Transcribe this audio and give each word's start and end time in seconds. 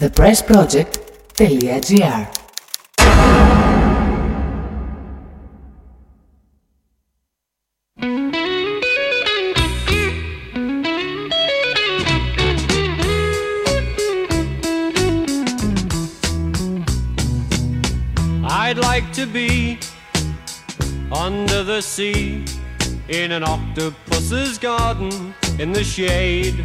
thepressproject.gr 0.00 2.44
I'd 18.46 18.78
like 18.78 19.12
to 19.12 19.26
be 19.26 19.78
under 21.12 21.62
the 21.62 21.80
sea 21.80 22.44
in 23.08 23.30
an 23.30 23.44
octopus's 23.44 24.58
garden 24.58 25.34
in 25.58 25.72
the 25.72 25.84
shade. 25.84 26.64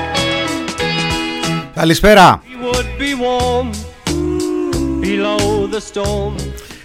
Καλησπέρα. 1.81 2.41
We 2.43 2.75
would 2.75 2.79
be 2.79 3.11
warm 3.23 3.69
below 5.01 5.73
the 5.73 6.01
storm. 6.01 6.33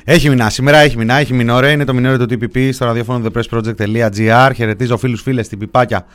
Έχει 0.04 0.28
μηνά 0.28 0.50
σήμερα, 0.50 0.78
έχει 0.78 0.96
μηνά, 0.96 1.14
έχει 1.14 1.34
μηνόρε. 1.34 1.70
Είναι 1.70 1.84
το 1.84 1.94
μηνόρε 1.94 2.26
του 2.26 2.26
TPP 2.30 2.68
στο 2.72 2.84
ραδιόφωνο 2.84 3.30
thepressproject.gr. 3.30 4.50
Χαιρετίζω 4.54 4.96
φίλους, 4.96 5.22
φίλες, 5.22 5.48
την 5.48 5.58
πιπάκια, 5.58 6.06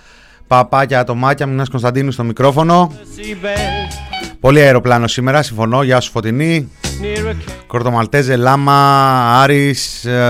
παπάκια, 0.47 0.99
ατομάκια. 0.99 1.45
Μινά 1.45 1.65
Κωνσταντίνου 1.69 2.11
στο 2.11 2.23
μικρόφωνο. 2.23 2.91
Seabed 3.17 4.37
Πολύ 4.39 4.61
αεροπλάνο 4.61 5.07
σήμερα, 5.07 5.41
συμφωνώ. 5.41 5.83
Γεια 5.83 5.99
σου, 5.99 6.11
Φωτεινή. 6.11 6.71
near 7.01 7.29
a 7.29 7.33
Κορτομαλτέζε, 7.67 8.35
Λάμα, 8.35 9.41
Άρης, 9.41 10.05
ε, 10.05 10.21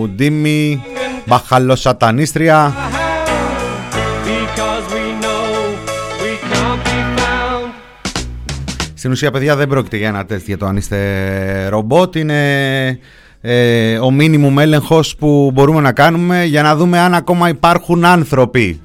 Ουντίμι, 0.00 0.82
Μπαχαλό 1.26 1.76
Στην 9.02 9.14
ουσία, 9.14 9.30
παιδιά, 9.30 9.56
δεν 9.56 9.68
πρόκειται 9.68 9.96
για 9.96 10.08
ένα 10.08 10.24
τεστ 10.24 10.46
για 10.46 10.58
το 10.58 10.66
αν 10.66 10.76
είστε 10.76 11.68
ρομπότ. 11.68 12.14
Είναι 12.16 12.98
ε, 13.40 13.98
ο 13.98 14.10
μίνιμουμ 14.10 14.58
έλεγχος 14.58 15.16
που 15.16 15.50
μπορούμε 15.54 15.80
να 15.80 15.92
κάνουμε 15.92 16.44
για 16.44 16.62
να 16.62 16.76
δούμε 16.76 16.98
αν 16.98 17.14
ακόμα 17.14 17.48
υπάρχουν 17.48 18.04
άνθρωποι. 18.04 18.80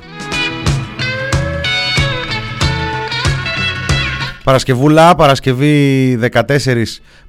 Παρασκευούλα, 4.44 5.16
Παρασκευή 5.16 6.20
14 6.32 6.42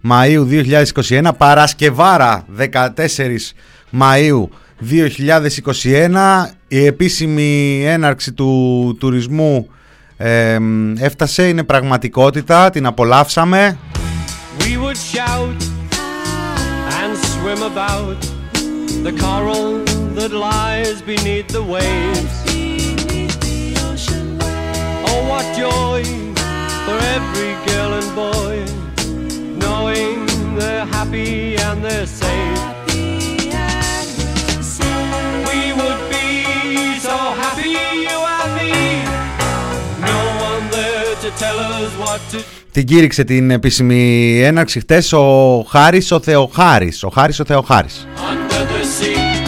Μαΐου 0.09 0.65
2021, 1.09 1.31
Παρασκευάρα 1.37 2.45
14 2.59 2.67
Μαΐου 4.01 4.49
2021, 5.85 6.51
η 6.69 6.85
επίσημη 6.85 7.83
έναρξη 7.85 8.33
του 8.33 8.97
τουρισμού 9.01 9.69
ε, 10.21 10.59
έφτασε, 10.99 11.49
είναι 11.49 11.63
πραγματικότητα, 11.63 12.71
την 12.71 12.87
απολαύσαμε. 12.87 13.79
We 14.61 14.77
would 14.83 14.99
shout 15.13 15.61
and 17.01 17.13
swim 17.33 17.63
about 17.73 18.21
the 19.07 19.13
coral 19.23 19.85
that 20.19 20.33
lies 20.33 20.99
beneath 21.11 21.49
the 21.59 21.65
waves. 21.75 22.35
Oh, 25.09 25.21
what 25.31 25.47
joy 25.63 26.03
for 26.85 26.99
every 27.17 27.53
girl 27.69 27.91
and 28.01 28.11
boy, 28.23 28.55
knowing 29.63 30.17
they're 30.59 30.87
happy 30.97 31.57
and 31.67 31.77
they're 31.85 32.11
safe. 32.23 32.78
Την 42.73 42.85
κήρυξε 42.87 43.25
την 43.25 43.51
επίσημη 43.51 44.41
έναρξη 44.43 44.81
χτες 44.81 45.13
ο 45.13 45.63
Χάρης 45.69 46.11
ο 46.11 46.21
Θεοχάρης. 46.21 47.03
Ο 47.03 47.09
Χάρης 47.09 47.41
ο 47.41 47.45
Θεοχάρης. 47.45 48.07
under 48.17 48.63
the 48.73 48.83
sea 48.99 49.47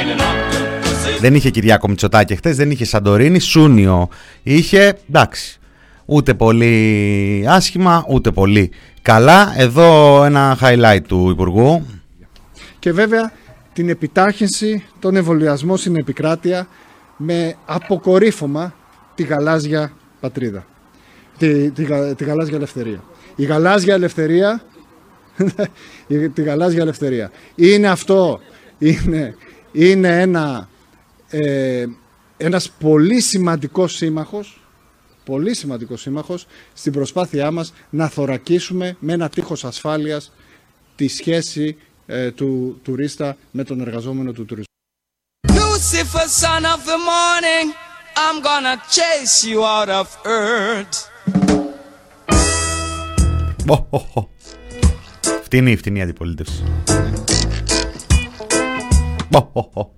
in 0.00 0.08
an 0.08 0.20
octopus's 0.20 1.20
Δεν 1.20 1.34
είχε 1.34 1.50
Κυριάκο 1.50 1.88
Μητσοτάκη 1.88 2.36
χτες, 2.36 2.56
δεν 2.56 2.70
είχε 2.70 2.84
Σαντορίνη, 2.84 3.38
Σούνιο. 3.38 4.08
Είχε, 4.42 4.98
εντάξει, 5.08 5.58
ούτε 6.04 6.34
πολύ 6.34 7.44
άσχημα, 7.48 8.04
ούτε 8.08 8.30
πολύ 8.30 8.70
καλά. 9.02 9.54
Εδώ 9.56 10.24
ένα 10.24 10.58
highlight 10.60 11.02
του 11.08 11.28
Υπουργού. 11.30 11.86
και 12.78 12.92
βέβαια 12.92 13.32
την 13.72 13.88
επιτάχυνση, 13.88 14.84
τον 14.98 15.16
εμβολιασμό 15.16 15.76
στην 15.76 15.96
επικράτεια 15.96 16.66
με 17.16 17.56
αποκορύφωμα 17.64 18.74
τη 19.14 19.22
γαλάζια 19.22 19.92
πατρίδα. 20.20 20.64
Τη, 21.38 21.70
τη, 21.70 21.82
γα- 21.84 22.14
τη 22.14 22.24
γαλάζια 22.24 22.56
ελευθερία. 22.56 23.04
Η 23.36 23.44
γαλάζια 23.44 23.94
ελευθερία 23.94 24.62
η- 26.06 26.28
τη 26.28 26.42
γαλάζια 26.42 26.82
ελευθερία. 26.82 27.30
Είναι 27.54 27.88
αυτό, 27.88 28.40
είναι, 28.78 29.36
είναι 29.72 30.20
ένα, 30.20 30.68
ε, 31.30 31.84
ένας 32.36 32.70
πολύ 32.70 33.20
σημαντικός 33.20 33.94
σύμμαχος 33.96 34.58
πολύ 35.24 35.54
σημαντικός 35.54 36.00
σύμμαχος 36.00 36.46
στην 36.72 36.92
προσπάθειά 36.92 37.50
μας 37.50 37.72
να 37.90 38.08
θωρακίσουμε 38.08 38.96
με 38.98 39.12
ένα 39.12 39.28
τείχος 39.28 39.64
ασφάλειας 39.64 40.32
τη 40.96 41.08
σχέση 41.08 41.76
ε, 42.06 42.30
του 42.30 42.80
τουρίστα 42.82 43.36
με 43.50 43.64
τον 43.64 43.80
εργαζόμενο 43.80 44.32
του 44.32 44.44
τουρισμού. 44.44 44.64
Lucifer, 45.48 46.26
son 46.42 46.64
of 46.74 46.80
the 46.92 46.98
morning, 47.12 47.66
I'm 48.24 48.38
gonna 48.48 48.76
chase 48.96 49.44
you 49.50 49.58
out 49.64 49.88
of 50.00 50.06
earth. 50.24 50.96
Ω, 53.68 53.86
ω, 53.90 53.96
ω. 54.14 54.28
Φτηνή, 55.42 55.76
φτηνή 55.76 56.02
αντιπολίτευση. 56.02 56.64
Ω, 59.32 59.38
ω, 59.52 59.70
ω. 59.80 59.90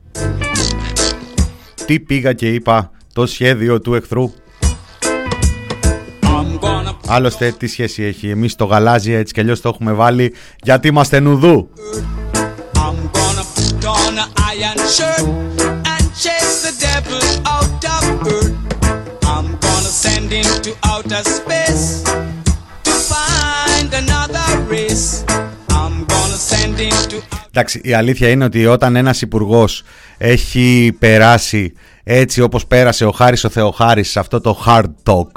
Τι 1.86 2.00
πήγα 2.00 2.32
και 2.32 2.52
είπα 2.52 2.90
το 3.12 3.26
σχέδιο 3.26 3.80
του 3.80 3.94
εχθρού. 3.94 4.32
I'm 6.22 6.60
gonna 6.60 6.94
Άλλωστε 7.06 7.54
τι 7.58 7.66
σχέση 7.66 8.02
έχει; 8.02 8.28
Εμείς 8.28 8.54
το 8.54 8.64
γαλάζια 8.64 9.18
έτσι 9.18 9.32
κι 9.32 9.40
αλλιώς 9.40 9.60
το 9.60 9.68
έχουμε 9.68 9.92
βάλει 9.92 10.34
γιατί 10.62 10.88
είμαστε 10.88 11.20
νουδού. 11.20 11.68
I'm 12.74 12.94
gonna 13.12 13.44
put 13.54 13.84
on 13.84 14.18
an 14.18 14.30
iron 14.52 14.78
shirt 14.96 15.65
gonna 20.28 20.42
send 20.42 20.46
him 20.46 20.62
to 20.62 20.72
outer 20.92 21.22
space 21.24 22.02
to 22.86 22.90
find 22.90 23.92
another 24.02 24.48
race. 24.68 25.24
I'm 25.70 26.04
gonna 26.04 26.38
send 26.50 26.78
him 26.78 27.08
to 27.08 27.22
Εντάξει, 27.50 27.80
η 27.84 27.92
αλήθεια 27.92 28.28
είναι 28.28 28.44
ότι 28.44 28.66
όταν 28.66 28.96
ένας 28.96 29.22
υπουργός 29.22 29.82
έχει 30.18 30.96
περάσει 30.98 31.72
έτσι 32.04 32.40
όπως 32.40 32.66
πέρασε 32.66 33.04
ο 33.04 33.10
Χάρης 33.10 33.44
ο 33.44 33.48
Θεοχάρης 33.48 34.10
σε 34.10 34.18
αυτό 34.18 34.40
το 34.40 34.62
hard 34.66 34.94
talk 35.04 35.30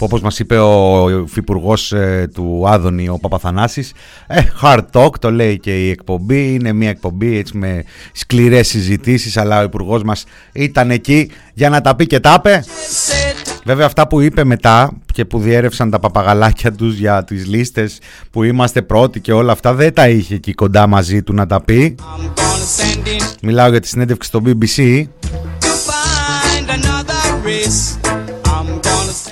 που 0.00 0.06
όπως 0.06 0.20
μας 0.20 0.38
είπε 0.38 0.58
ο 0.58 1.08
υφυπουργός 1.26 1.92
ε, 1.92 2.30
του 2.34 2.64
Άδωνη 2.66 3.08
ο 3.08 3.18
Παπαθανάσης 3.20 3.92
ε, 4.26 4.42
hard 4.62 4.84
talk 4.92 5.18
το 5.18 5.30
λέει 5.30 5.58
και 5.58 5.86
η 5.86 5.90
εκπομπή 5.90 6.54
είναι 6.54 6.72
μια 6.72 6.88
εκπομπή 6.88 7.36
έτσι 7.36 7.56
με 7.56 7.84
σκληρές 8.12 8.68
συζητήσεις 8.68 9.36
αλλά 9.36 9.60
ο 9.60 9.62
υπουργός 9.62 10.02
μας 10.02 10.24
ήταν 10.52 10.90
εκεί 10.90 11.30
για 11.54 11.68
να 11.68 11.80
τα 11.80 11.96
πει 11.96 12.06
και 12.06 12.20
τα 12.20 12.34
είπε 12.38 12.64
set. 12.64 13.60
Βέβαια 13.64 13.86
αυτά 13.86 14.06
που 14.06 14.20
είπε 14.20 14.44
μετά 14.44 14.92
και 15.12 15.24
που 15.24 15.38
διέρευσαν 15.38 15.90
τα 15.90 15.98
παπαγαλάκια 15.98 16.72
τους 16.72 16.98
για 16.98 17.24
τις 17.24 17.46
λίστες 17.46 17.98
που 18.30 18.42
είμαστε 18.42 18.82
πρώτοι 18.82 19.20
και 19.20 19.32
όλα 19.32 19.52
αυτά 19.52 19.74
δεν 19.74 19.94
τα 19.94 20.08
είχε 20.08 20.34
εκεί 20.34 20.52
κοντά 20.52 20.86
μαζί 20.86 21.22
του 21.22 21.32
να 21.32 21.46
τα 21.46 21.60
πει. 21.60 21.94
I'm 21.98 22.02
gonna 22.02 22.82
send 22.82 23.06
him 23.06 23.34
Μιλάω 23.42 23.68
για 23.68 23.80
τη 23.80 23.88
συνέντευξη 23.88 24.28
στο 24.28 24.42
BBC. 24.44 25.04
to 25.60 25.66
find 25.66 26.70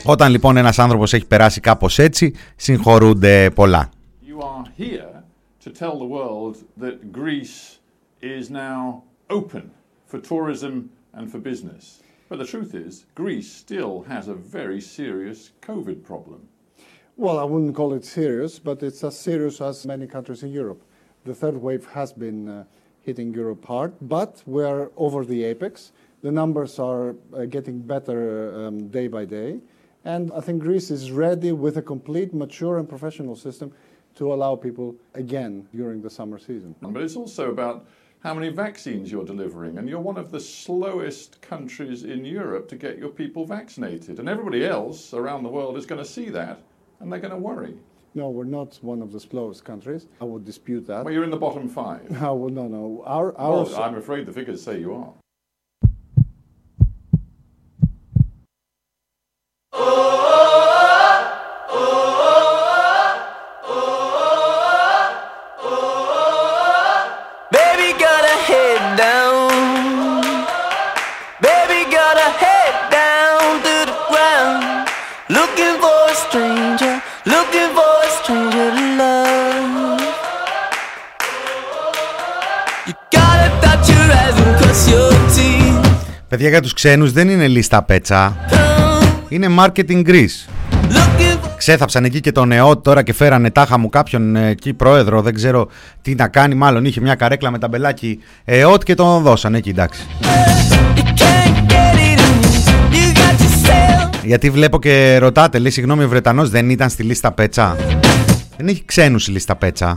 Όταν 0.05 0.31
λοιπόν 0.31 0.57
ένας 0.57 0.79
άνθρωπος 0.79 1.13
έχει 1.13 1.27
περάσει 1.27 1.61
κάπως 1.61 1.99
έτσι, 1.99 2.35
συγχωρούνται 2.57 3.51
πολλά. 3.55 3.91
You 4.27 4.41
are 4.41 4.65
here 4.79 5.23
to 5.65 5.71
tell 5.71 5.99
the 5.99 6.11
world 6.19 6.57
that 6.81 7.13
Greece 7.13 7.79
is 8.23 8.51
now 8.51 9.03
open 9.31 9.71
for 10.11 10.19
tourism 10.21 10.91
and 11.13 11.31
for 11.31 11.39
business. 11.39 11.85
But 12.29 12.39
the 12.39 12.45
truth 12.45 12.75
is, 12.75 13.07
Greece 13.15 13.51
still 13.65 14.05
has 14.09 14.29
a 14.29 14.35
very 14.35 14.81
serious 14.81 15.51
COVID 15.69 15.99
problem. 16.05 16.41
Well, 17.17 17.39
I 17.39 17.45
wouldn't 17.45 17.75
call 17.75 17.93
it 17.95 18.05
serious, 18.05 18.59
but 18.59 18.83
it's 18.83 19.03
as 19.03 19.19
serious 19.19 19.61
as 19.61 19.87
many 19.87 20.07
countries 20.07 20.43
in 20.43 20.51
Europe. 20.53 20.83
The 21.25 21.35
third 21.35 21.57
wave 21.67 21.85
has 21.99 22.13
been 22.13 22.49
uh, 22.49 22.65
hitting 23.01 23.35
Europe 23.35 23.65
hard, 23.65 23.93
but 24.01 24.43
we're 24.47 24.91
over 24.97 25.25
the 25.25 25.45
apex. 25.45 25.93
The 26.23 26.33
numbers 26.33 26.79
are 26.79 27.15
uh, 27.33 27.45
getting 27.45 27.81
better 27.81 28.67
um, 28.67 28.89
day 28.89 29.09
by 29.09 29.25
day. 29.25 29.61
And 30.05 30.33
I 30.33 30.41
think 30.41 30.63
Greece 30.63 30.91
is 30.91 31.11
ready 31.13 31.53
with 31.53 31.77
a 31.77 31.83
complete, 31.83 32.33
mature, 32.35 32.79
and 32.79 32.89
professional 32.89 33.37
system 33.37 33.73
to 34.17 34.33
allow 34.33 34.57
people 34.57 34.97
again 35.15 35.69
during 35.75 36.03
the 36.03 36.11
summer 36.11 36.39
season. 36.39 36.75
But 36.81 37.03
it's 37.03 37.17
also 37.17 37.51
about 37.51 37.87
how 38.21 38.35
many 38.35 38.49
vaccines 38.49 39.13
you're 39.13 39.25
delivering. 39.25 39.79
And 39.79 39.89
you're 39.89 40.01
one 40.01 40.17
of 40.17 40.31
the 40.31 40.41
slowest 40.41 41.41
countries 41.41 42.03
in 42.03 42.25
Europe 42.25 42.69
to 42.69 42.77
get 42.77 42.99
your 42.99 43.11
people 43.11 43.45
vaccinated. 43.45 44.19
And 44.19 44.29
everybody 44.29 44.65
else 44.65 45.15
around 45.15 45.45
the 45.45 45.49
world 45.51 45.77
is 45.77 45.87
going 45.87 46.03
to 46.03 46.09
see 46.09 46.29
that 46.31 46.61
and 47.01 47.13
they're 47.13 47.21
going 47.21 47.33
to 47.33 47.39
worry. 47.39 47.75
No, 48.15 48.31
we're 48.31 48.45
not 48.45 48.79
one 48.83 49.03
of 49.03 49.13
the 49.13 49.21
slowest 49.21 49.65
countries. 49.65 50.07
I 50.21 50.25
would 50.25 50.45
dispute 50.45 50.87
that. 50.87 51.05
Well, 51.05 51.15
you're 51.15 51.25
in 51.25 51.31
the 51.31 51.37
bottom 51.37 51.69
five. 51.69 52.11
No, 52.21 52.35
well, 52.35 52.51
no, 52.51 52.67
no. 52.67 53.03
Our, 53.07 53.37
our, 53.39 53.63
Well, 53.63 53.83
I'm 53.83 53.95
afraid 53.95 54.27
the 54.27 54.33
figures 54.33 54.63
say 54.63 54.81
you 54.81 54.95
are. 54.95 55.13
Παιδιά 86.49 86.63
για 86.63 86.73
τους 86.73 86.81
ξένους 86.81 87.13
δεν 87.13 87.29
είναι 87.29 87.49
λίστα 87.49 87.83
πέτσα. 87.83 88.37
Είναι 89.29 89.47
marketing 89.59 90.07
Greece. 90.07 90.49
Looking 90.71 91.45
for 91.45 91.49
Ξέθαψαν 91.57 92.05
εκεί 92.05 92.21
και 92.21 92.33
τον 92.33 92.53
ΕΟΤ 92.53 92.83
τώρα 92.83 93.03
και 93.03 93.13
φέρανε 93.13 93.51
τάχα 93.51 93.79
μου 93.79 93.89
κάποιον 93.89 94.37
ε, 94.37 94.49
εκεί 94.49 94.75
πρόεδρο. 94.75 95.23
Δεν 95.23 95.35
ξέρω 95.35 95.69
τι 96.03 96.15
να 96.15 96.29
κάνει. 96.29 96.55
Μάλλον 96.55 96.85
είχε 96.85 97.01
μια 97.01 97.15
καρέκλα 97.15 97.51
με 97.51 97.59
ταμπελάκι 97.59 98.19
ΕΟΤ 98.45 98.83
και 98.83 98.95
τον 98.95 99.23
δώσανε 99.23 99.59
εκεί 99.59 99.69
εντάξει. 99.69 100.01
you 100.97 101.03
can't 101.03 101.71
get 101.71 101.95
it 101.95 102.21
in 102.21 102.43
you. 102.43 102.97
You 102.97 103.17
got 103.19 103.41
yourself. 103.41 104.25
Γιατί 104.25 104.51
βλέπω 104.51 104.79
και 104.79 105.19
ρωτάτε, 105.19 105.59
λέει 105.59 105.71
συγγνώμη, 105.71 106.05
ο 106.05 106.09
Βρετανός 106.09 106.51
δεν 106.51 106.71
ήταν 106.71 106.89
στη 106.91 107.03
λίστα 107.03 107.33
πέτσα. 107.33 107.77
Δεν 108.57 108.69
έχει 108.69 108.83
ξένους 108.85 109.29
η 109.29 109.31
λίστα 109.31 109.57
πέτσα. 109.57 109.97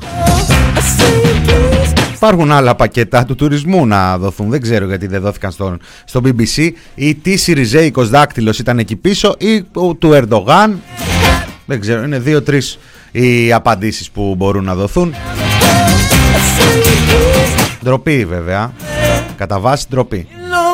I 0.75 0.79
say 0.79 1.49
please. 1.49 2.00
Υπάρχουν 2.23 2.51
άλλα 2.51 2.75
πακέτα 2.75 3.25
του 3.25 3.35
τουρισμού 3.35 3.85
να 3.87 4.17
δοθούν. 4.17 4.49
Δεν 4.49 4.61
ξέρω 4.61 4.85
γιατί 4.85 5.07
δεν 5.07 5.21
δόθηκαν 5.21 5.51
στον, 5.51 5.79
στο 6.05 6.21
BBC. 6.25 6.69
Ή 6.95 7.15
τι 7.15 7.37
Σιριζέικος 7.37 8.09
δάκτυλος 8.09 8.59
ήταν 8.59 8.79
εκεί 8.79 8.95
πίσω 8.95 9.35
ή 9.37 9.63
ο- 9.73 9.93
του 9.95 10.13
Ερντογάν. 10.13 10.81
Δεν 11.65 11.79
ξέρω, 11.79 12.03
είναι 12.03 12.19
δύο-τρεις 12.19 12.79
οι 13.11 13.53
απαντήσεις 13.53 14.09
που 14.11 14.35
μπορούν 14.37 14.63
να 14.63 14.75
δοθούν. 14.75 15.13
Ντροπή 17.83 18.25
βέβαια. 18.25 18.71
Κατά 19.37 19.59
βάση 19.59 19.85
ντροπή. 19.89 20.27
You 20.31 20.33
know 20.33 20.71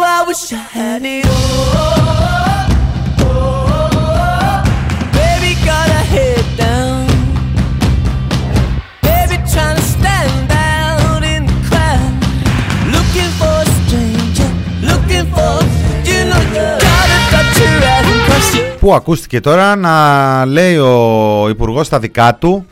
cross 18.88 18.94
your 18.94 18.94
Πού 18.94 18.94
ακούστηκε 18.94 19.40
τώρα 19.40 19.76
να 19.76 20.46
λέει 20.46 20.78
ο 20.78 21.46
υπουργός 21.50 21.90
τα 21.90 22.00
δικά 22.00 22.36
του 22.36 22.66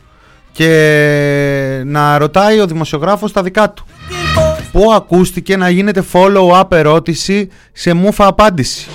και 0.52 1.82
να 1.84 2.18
ρωτάει 2.18 2.60
ο 2.60 2.66
δημοσιογράφος 2.66 3.32
τα 3.32 3.42
δικά 3.42 3.70
του. 3.70 3.86
looking 3.88 4.38
for. 4.38 4.62
Πού 4.72 4.92
ακούστηκε 4.92 5.56
να 5.56 5.68
γίνεται 5.70 6.04
follow-up 6.12 6.70
ερώτηση 6.72 7.48
σε 7.72 7.92
μούφα 7.92 8.26
απάντηση; 8.26 8.86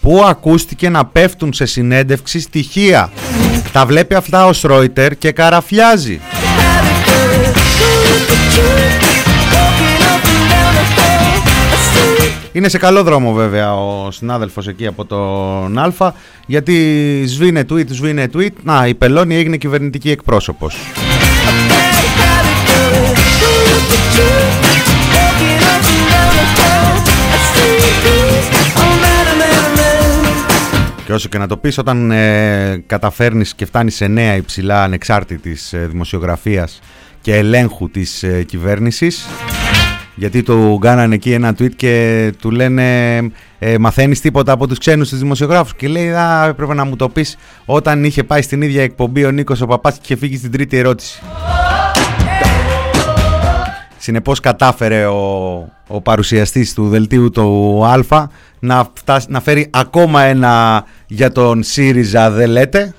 Πού 0.00 0.24
ακούστηκε 0.24 0.88
να 0.88 1.06
πέφτουν 1.06 1.52
σε 1.52 1.66
συνέντευξη 1.66 2.40
στοιχεία; 2.40 3.10
Τα 3.72 3.86
βλέπει 3.86 4.14
αυτά 4.14 4.46
ο 4.46 4.52
Σρόιτερ 4.52 5.18
και 5.18 5.32
καραφιάζει. 5.32 6.20
Είναι 12.52 12.68
σε 12.68 12.78
καλό 12.78 13.02
δρόμο 13.02 13.32
βέβαια 13.32 13.74
ο 13.74 14.10
συνάδελφος 14.10 14.68
εκεί 14.68 14.86
από 14.86 15.04
τον 15.04 15.78
Α 15.78 16.14
γιατί 16.46 16.74
σβήνε 17.26 17.64
tweet, 17.70 17.88
σβήνε 17.88 18.26
tweet. 18.34 18.52
Να, 18.62 18.86
η 18.86 18.94
Πελώνη 18.94 19.34
έγινε 19.36 19.56
κυβερνητική 19.56 20.10
εκπρόσωπος. 20.10 20.76
Και 31.04 31.14
όσο 31.14 31.28
και 31.28 31.38
να 31.38 31.46
το 31.46 31.56
πεις, 31.56 31.78
όταν 31.78 32.10
ε, 32.10 32.82
καταφέρνεις 32.86 33.54
και 33.54 33.66
φτάνεις 33.66 33.94
σε 33.94 34.06
νέα 34.06 34.36
υψηλά 34.36 34.82
ανεξάρτητης 34.82 35.72
ε, 35.72 35.86
δημοσιογραφίας 35.90 36.80
και 37.20 37.36
ελέγχου 37.36 37.90
της 37.90 38.22
ε, 38.22 38.42
κυβέρνησης, 38.42 39.26
γιατί 40.18 40.42
του 40.42 40.78
κάνανε 40.80 41.14
εκεί 41.14 41.32
ένα 41.32 41.54
tweet 41.58 41.74
και 41.76 42.32
του 42.40 42.50
λένε 42.50 43.16
ε, 43.58 43.78
μαθαίνεις 43.78 44.20
τίποτα 44.20 44.52
από 44.52 44.66
τους 44.66 44.78
ξένους 44.78 45.08
τους 45.08 45.18
δημοσιογράφους 45.18 45.74
και 45.74 45.88
λέει 45.88 46.12
α, 46.12 46.46
έπρεπε 46.48 46.74
να 46.74 46.84
μου 46.84 46.96
το 46.96 47.08
πεις 47.08 47.36
όταν 47.64 48.04
είχε 48.04 48.24
πάει 48.24 48.42
στην 48.42 48.62
ίδια 48.62 48.82
εκπομπή 48.82 49.24
ο 49.24 49.30
Νίκος 49.30 49.60
ο 49.60 49.66
Παπάς 49.66 49.94
και 49.94 50.00
είχε 50.02 50.16
φύγει 50.16 50.36
στην 50.36 50.50
τρίτη 50.50 50.76
ερώτηση. 50.76 51.22
Συνεπώς 53.98 54.40
κατάφερε 54.40 55.06
ο, 55.06 55.54
ο 55.86 56.00
παρουσιαστής 56.00 56.74
του 56.74 56.88
δελτίου 56.88 57.30
του 57.30 57.84
Α 57.86 58.26
να, 58.58 58.90
φτάσει, 58.94 59.26
να 59.30 59.40
φέρει 59.40 59.70
ακόμα 59.70 60.22
ένα 60.22 60.84
για 61.06 61.32
τον 61.32 61.62
ΣΥΡΙΖΑ 61.62 62.30
δεν 62.30 62.50
λέτε 62.50 62.94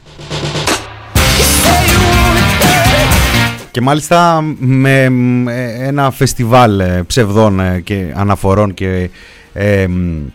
και 3.71 3.81
μάλιστα 3.81 4.41
με 4.59 5.09
με 5.09 5.75
ένα 5.79 6.11
φεστιβάλ 6.11 6.79
ε, 6.79 7.03
ψευδών 7.07 7.59
ε, 7.59 7.79
και 7.79 8.13
αναφορών 8.15 8.73
και 8.73 9.09
ε, 9.53 9.87
μ, 9.87 10.27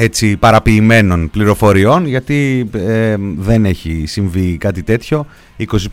έτσι 0.00 0.36
παραποιημένων 0.36 1.30
πληροφοριών 1.30 2.06
γιατί 2.06 2.68
ε, 2.72 3.16
δεν 3.36 3.64
έχει 3.64 4.04
συμβεί 4.06 4.56
κάτι 4.56 4.82
τέτοιο. 4.82 5.26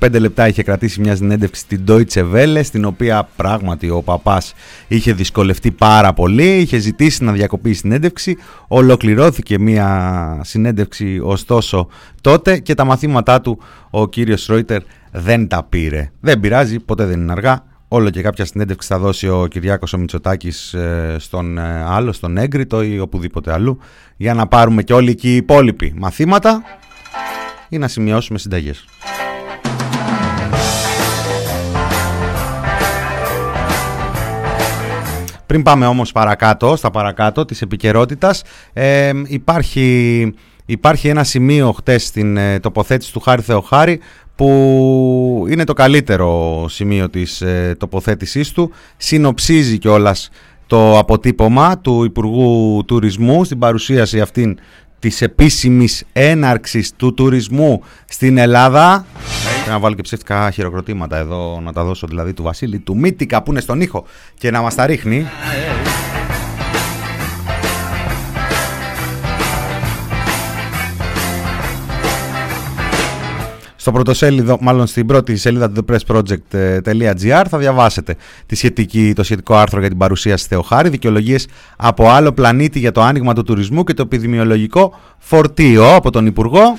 25 0.01 0.19
λεπτά 0.19 0.47
είχε 0.47 0.63
κρατήσει 0.63 0.99
μια 0.99 1.15
συνέντευξη 1.15 1.61
στην 1.61 1.83
Deutsche 1.87 2.33
Welle 2.33 2.59
στην 2.63 2.85
οποία 2.85 3.29
πράγματι 3.35 3.89
ο 3.89 4.01
παπάς 4.01 4.53
είχε 4.87 5.13
δυσκολευτεί 5.13 5.71
πάρα 5.71 6.13
πολύ 6.13 6.57
είχε 6.57 6.77
ζητήσει 6.77 7.23
να 7.23 7.31
διακοπεί 7.31 7.69
η 7.69 7.73
συνέντευξη. 7.73 8.37
Ολοκληρώθηκε 8.67 9.59
μια 9.59 10.39
συνέντευξη 10.43 11.19
ωστόσο 11.23 11.87
τότε 12.21 12.59
και 12.59 12.73
τα 12.73 12.85
μαθήματά 12.85 13.41
του 13.41 13.59
ο 13.89 14.07
κύριος 14.07 14.45
Ρόιτερ 14.45 14.81
δεν 15.17 15.47
τα 15.47 15.63
πήρε 15.63 16.11
δεν 16.19 16.39
πειράζει 16.39 16.79
ποτέ 16.79 17.05
δεν 17.05 17.19
είναι 17.19 17.31
αργά 17.31 17.63
Όλο 17.87 18.09
και 18.09 18.21
κάποια 18.21 18.45
συνέντευξη 18.45 18.87
θα 18.87 18.99
δώσει 18.99 19.27
ο 19.27 19.47
Κυριάκος 19.47 19.93
ο 19.93 19.97
Μητσοτάκης 19.97 20.73
ε, 20.73 21.15
στον 21.19 21.57
ε, 21.57 21.83
άλλο, 21.87 22.11
στον 22.11 22.37
Έγκριτο 22.37 22.83
ή 22.83 22.99
οπουδήποτε 22.99 23.51
αλλού 23.51 23.79
για 24.17 24.33
να 24.33 24.47
πάρουμε 24.47 24.83
και 24.83 24.93
όλοι 24.93 25.09
εκεί 25.09 25.29
οι 25.29 25.35
υπόλοιποι 25.35 25.93
μαθήματα 25.97 26.63
ή 27.69 27.77
να 27.77 27.87
σημειώσουμε 27.87 28.37
συνταγές. 28.37 28.85
Πριν 35.45 35.63
πάμε 35.63 35.85
όμως 35.85 36.11
παρακάτω, 36.11 36.75
στα 36.75 36.91
παρακάτω 36.91 37.45
της 37.45 37.61
επικαιρότητας, 37.61 38.43
ε, 38.73 39.11
υπάρχει, 39.25 40.33
υπάρχει 40.65 41.07
ένα 41.07 41.23
σημείο 41.23 41.71
χτες 41.71 42.05
στην 42.05 42.37
ε, 42.37 42.59
τοποθέτηση 42.59 43.13
του 43.13 43.19
Χάρη 43.19 43.41
Θεοχάρη 43.41 43.99
που 44.35 45.45
είναι 45.49 45.63
το 45.63 45.73
καλύτερο 45.73 46.65
σημείο 46.69 47.09
της 47.09 47.41
ε, 47.41 47.75
τοποθέτησής 47.79 48.51
του. 48.51 48.71
Συνοψίζει 48.97 49.77
κιόλας 49.77 50.29
το 50.67 50.97
αποτύπωμα 50.97 51.79
του 51.79 52.03
Υπουργού 52.03 52.83
Τουρισμού 52.85 53.43
στην 53.43 53.59
παρουσίαση 53.59 54.21
αυτήν 54.21 54.57
της 54.99 55.21
επίσημης 55.21 56.03
έναρξης 56.13 56.91
του 56.95 57.13
τουρισμού 57.13 57.83
στην 58.05 58.37
Ελλάδα. 58.37 59.05
Πρέπει 59.43 59.69
να 59.69 59.79
βάλω 59.79 59.95
και 59.95 60.01
ψεύτικα 60.01 60.51
χειροκροτήματα 60.51 61.17
εδώ, 61.17 61.59
να 61.63 61.73
τα 61.73 61.83
δώσω 61.83 62.07
δηλαδή 62.07 62.33
του 62.33 62.43
Βασίλη, 62.43 62.79
του 62.79 62.97
Μύτικα 62.97 63.43
που 63.43 63.51
είναι 63.51 63.59
στον 63.59 63.81
ήχο 63.81 64.05
και 64.37 64.51
να 64.51 64.61
μας 64.61 64.75
τα 64.75 64.85
ρίχνει. 64.85 65.25
Στο 73.85 73.93
πρωτοσέλιδο, 73.93 74.57
μάλλον 74.61 74.87
στην 74.87 75.05
πρώτη 75.05 75.35
σελίδα 75.37 75.71
του 75.71 75.85
thepressproject.gr 75.87 77.45
θα 77.49 77.57
διαβάσετε 77.57 78.15
τη 78.45 78.55
σχετική, 78.55 79.13
το 79.15 79.23
σχετικό 79.23 79.55
άρθρο 79.55 79.79
για 79.79 79.89
την 79.89 79.97
παρουσίαση 79.97 80.47
Θεοχάρη, 80.47 80.89
δικαιολογίες 80.89 81.47
από 81.75 82.09
άλλο 82.09 82.31
πλανήτη 82.31 82.79
για 82.79 82.91
το 82.91 83.01
άνοιγμα 83.01 83.33
του 83.33 83.43
τουρισμού 83.43 83.83
και 83.83 83.93
το 83.93 84.01
επιδημιολογικό 84.01 84.99
φορτίο 85.17 85.95
από 85.95 86.11
τον 86.11 86.25
Υπουργό. 86.25 86.77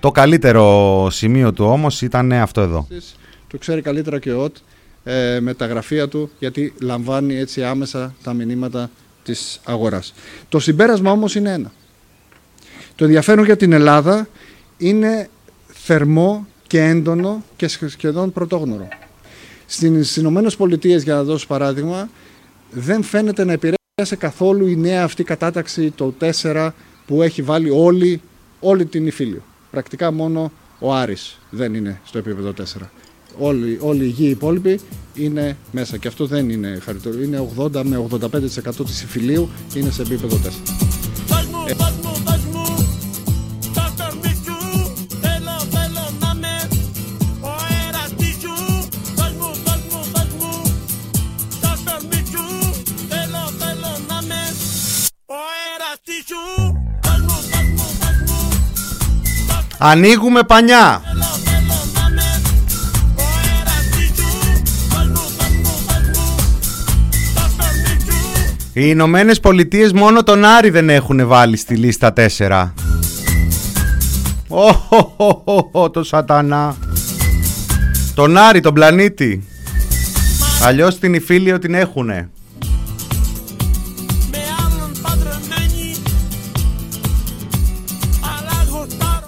Το 0.00 0.10
καλύτερο 0.10 1.08
σημείο 1.10 1.52
του 1.52 1.64
όμως 1.64 2.02
ήταν 2.02 2.32
αυτό 2.32 2.60
εδώ. 2.60 2.86
Το 3.46 3.58
ξέρει 3.58 3.80
καλύτερα 3.80 4.18
και 4.18 4.32
ο 4.32 4.42
ΟΤ 4.42 4.56
ε, 5.04 5.38
με 5.40 5.54
τα 5.54 5.66
γραφεία 5.66 6.08
του 6.08 6.30
γιατί 6.38 6.72
λαμβάνει 6.80 7.36
έτσι 7.36 7.64
άμεσα 7.64 8.14
τα 8.22 8.32
μηνύματα 8.32 8.90
της 9.22 9.60
αγοράς. 9.64 10.14
Το 10.48 10.58
συμπέρασμα 10.58 11.10
όμως 11.10 11.34
είναι 11.34 11.52
ένα. 11.52 11.72
Το 12.94 13.04
ενδιαφέρον 13.04 13.44
για 13.44 13.56
την 13.56 13.72
Ελλάδα 13.72 14.28
είναι 14.80 15.28
θερμό 15.92 16.46
και 16.66 16.82
έντονο 16.82 17.44
και 17.56 17.68
σχεδόν 17.68 18.32
πρωτόγνωρο. 18.32 18.88
Στις 19.66 20.16
Ηνωμένες 20.16 20.56
Πολιτείες, 20.56 21.02
για 21.02 21.14
να 21.14 21.22
δώσω 21.22 21.46
παράδειγμα, 21.46 22.08
δεν 22.70 23.02
φαίνεται 23.02 23.44
να 23.44 23.52
επηρέασε 23.52 24.16
καθόλου 24.18 24.66
η 24.66 24.76
νέα 24.76 25.04
αυτή 25.04 25.24
κατάταξη, 25.24 25.90
το 25.90 26.14
4, 26.42 26.70
που 27.06 27.22
έχει 27.22 27.42
βάλει 27.42 27.70
όλη, 27.70 28.20
όλη 28.60 28.86
την 28.86 29.06
Ιφίλιο. 29.06 29.42
Πρακτικά 29.70 30.12
μόνο 30.12 30.52
ο 30.78 30.94
Άρης 30.94 31.38
δεν 31.50 31.74
είναι 31.74 32.00
στο 32.04 32.18
επίπεδο 32.18 32.52
4. 32.58 32.62
Όλοι, 33.38 33.78
όλοι 33.80 34.04
οι 34.04 34.08
γη 34.08 34.28
υπόλοιποι 34.28 34.80
είναι 35.14 35.56
μέσα 35.70 35.96
και 35.96 36.08
αυτό 36.08 36.26
δεν 36.26 36.50
είναι 36.50 36.78
χαριτωμένο. 36.82 37.22
Είναι 37.22 37.48
80 37.56 37.82
με 37.84 38.06
85% 38.10 38.84
της 38.84 39.02
Ιφιλίου 39.02 39.48
είναι 39.74 39.90
σε 39.90 40.02
επίπεδο 40.02 40.40
4. 42.16 42.29
Κορμί 59.80 60.08
σου 60.08 61.02
Οι 68.72 68.82
Ηνωμένες 68.86 69.40
Πολιτείες 69.40 69.92
μόνο 69.92 70.22
τον 70.22 70.44
Άρη 70.44 70.70
δεν 70.70 70.90
έχουν 70.90 71.26
βάλει 71.26 71.56
στη 71.56 71.74
λίστα 71.74 72.12
4. 72.38 72.72
Ω, 75.72 75.90
το 75.90 76.02
σατανά. 76.02 76.76
Τον 78.14 78.36
Άρη, 78.36 78.60
τον 78.60 78.74
πλανήτη. 78.74 79.48
Αλλιώς 80.64 80.98
την 80.98 81.14
Ιφίλιο 81.14 81.58
την 81.58 81.74
έχουνε. 81.74 82.30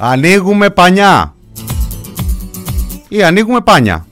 Ανοίγουμε 0.04 0.71
πανιά. 0.71 1.35
Ή 3.09 3.23
ανοίγουμε 3.23 3.61
πάνια. 3.61 4.06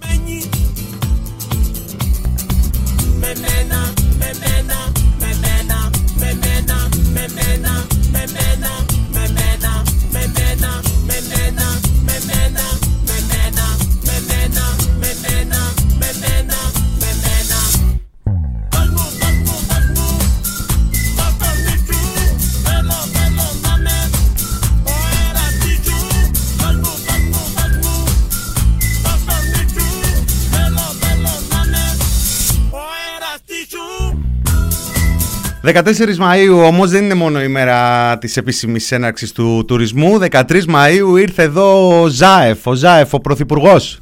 14 35.64 35.83
Μαΐου 36.19 36.62
όμως 36.67 36.90
δεν 36.90 37.05
είναι 37.05 37.14
μόνο 37.14 37.43
η 37.43 37.49
μέρα 37.49 38.19
της 38.19 38.37
επίσημης 38.37 38.93
έναρξης 38.93 39.33
του 39.33 39.64
τουρισμού. 39.67 40.19
13 40.31 40.43
Μαΐου 40.50 41.19
ήρθε 41.21 41.43
εδώ 41.43 42.00
ο 42.02 42.07
Ζάεφ, 42.07 42.67
ο 42.67 42.75
Ζάεφ, 42.75 43.12
ο 43.14 43.21
Πρωθυπουργός. 43.21 44.00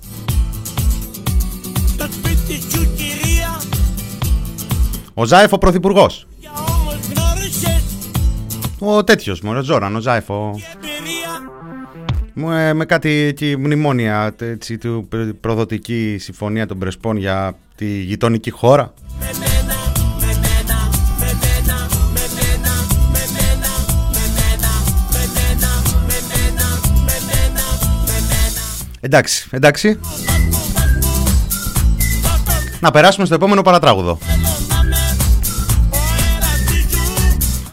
Το 1.97 2.07
σπίτι 2.11 2.61
σου 2.73 2.89
κυρία 2.97 3.59
Ο 5.15 5.25
Ζάεφ 5.25 5.53
ο 5.53 5.59
Πρωθυπουργός. 5.59 6.27
Για 6.41 6.51
όμως 6.57 6.97
γνώρισες 7.15 7.83
Ο 8.79 9.05
τέτοιος 9.05 9.41
μου, 9.41 9.53
ο 9.57 9.63
Ζόραν, 9.63 9.97
ο 9.97 10.01
Ζάεφ, 10.01 10.31
ο... 10.31 10.55
η 10.57 10.63
εμπειρία 10.75 11.53
Μου, 12.35 12.51
ε, 12.53 12.73
με 12.73 12.85
κάτι 12.85 13.11
εκεί 13.11 13.57
μνημόνια 13.59 14.35
έτσι, 14.41 14.79
του 14.79 15.07
προ- 15.09 15.35
προδοτική 15.41 16.17
συμφωνία 16.21 16.67
των 16.67 16.79
Πρεσπών 16.79 17.17
για 17.17 17.55
τη 17.77 17.87
γειτονική 17.87 18.51
χώρα. 18.51 18.95
Εντάξει, 29.09 29.49
εντάξει. 29.51 29.99
Να 32.81 32.91
περάσουμε 32.91 33.27
στο 33.27 33.35
επόμενο 33.35 33.63
παρατράγουδο. 33.63 34.19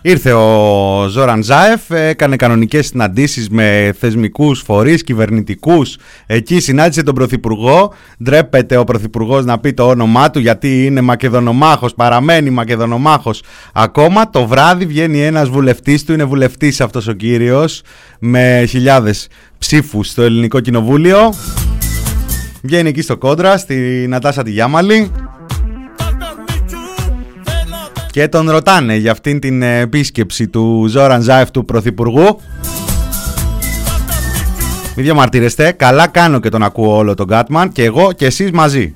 Ήρθε 0.07 0.33
ο 0.33 1.07
Ζόραν 1.09 1.43
Ζάεφ, 1.43 1.89
έκανε 1.89 2.35
κανονικές 2.35 2.85
συναντήσεις 2.85 3.50
με 3.50 3.95
θεσμικούς 4.00 4.62
φορείς, 4.62 5.03
κυβερνητικούς. 5.03 5.97
Εκεί 6.25 6.59
συνάντησε 6.59 7.03
τον 7.03 7.15
Πρωθυπουργό. 7.15 7.93
Ντρέπεται 8.24 8.77
ο 8.77 8.83
Πρωθυπουργός 8.83 9.45
να 9.45 9.59
πει 9.59 9.74
το 9.74 9.88
όνομά 9.88 10.29
του 10.29 10.39
γιατί 10.39 10.85
είναι 10.85 11.01
Μακεδονομάχος, 11.01 11.93
παραμένει 11.93 12.50
Μακεδονομάχος. 12.50 13.41
Ακόμα 13.74 14.29
το 14.29 14.47
βράδυ 14.47 14.85
βγαίνει 14.85 15.21
ένας 15.21 15.50
βουλευτής 15.50 16.03
του, 16.03 16.13
είναι 16.13 16.24
βουλευτής 16.24 16.81
αυτός 16.81 17.07
ο 17.07 17.13
κύριος, 17.13 17.81
με 18.19 18.65
χιλιάδες 18.67 19.27
ψήφους 19.57 20.07
στο 20.07 20.21
Ελληνικό 20.21 20.59
Κοινοβούλιο. 20.59 21.33
Βγαίνει 22.62 22.89
εκεί 22.89 23.01
στο 23.01 23.17
κόντρα, 23.17 23.57
στη 23.57 24.05
Νατάσα 24.09 24.43
τη 24.43 24.51
Γιάμαλη. 24.51 25.12
Και 28.15 28.27
τον 28.27 28.50
ρωτάνε 28.50 28.95
για 28.95 29.12
αυτήν 29.12 29.39
την 29.39 29.62
επίσκεψη 29.62 30.48
του 30.48 30.86
Ζόραν 30.89 31.22
Ζάεφ 31.22 31.51
του 31.51 31.65
Πρωθυπουργού. 31.65 32.41
Μην 34.95 35.05
διαμαρτύρεστε, 35.05 35.72
καλά 35.72 36.07
κάνω 36.07 36.39
και 36.39 36.50
τον 36.50 36.63
ακούω 36.63 36.95
όλο 36.95 37.13
τον 37.13 37.27
Κάτμαν 37.27 37.72
και 37.72 37.84
εγώ 37.84 38.12
και 38.12 38.25
εσείς 38.25 38.51
μαζί. 38.51 38.95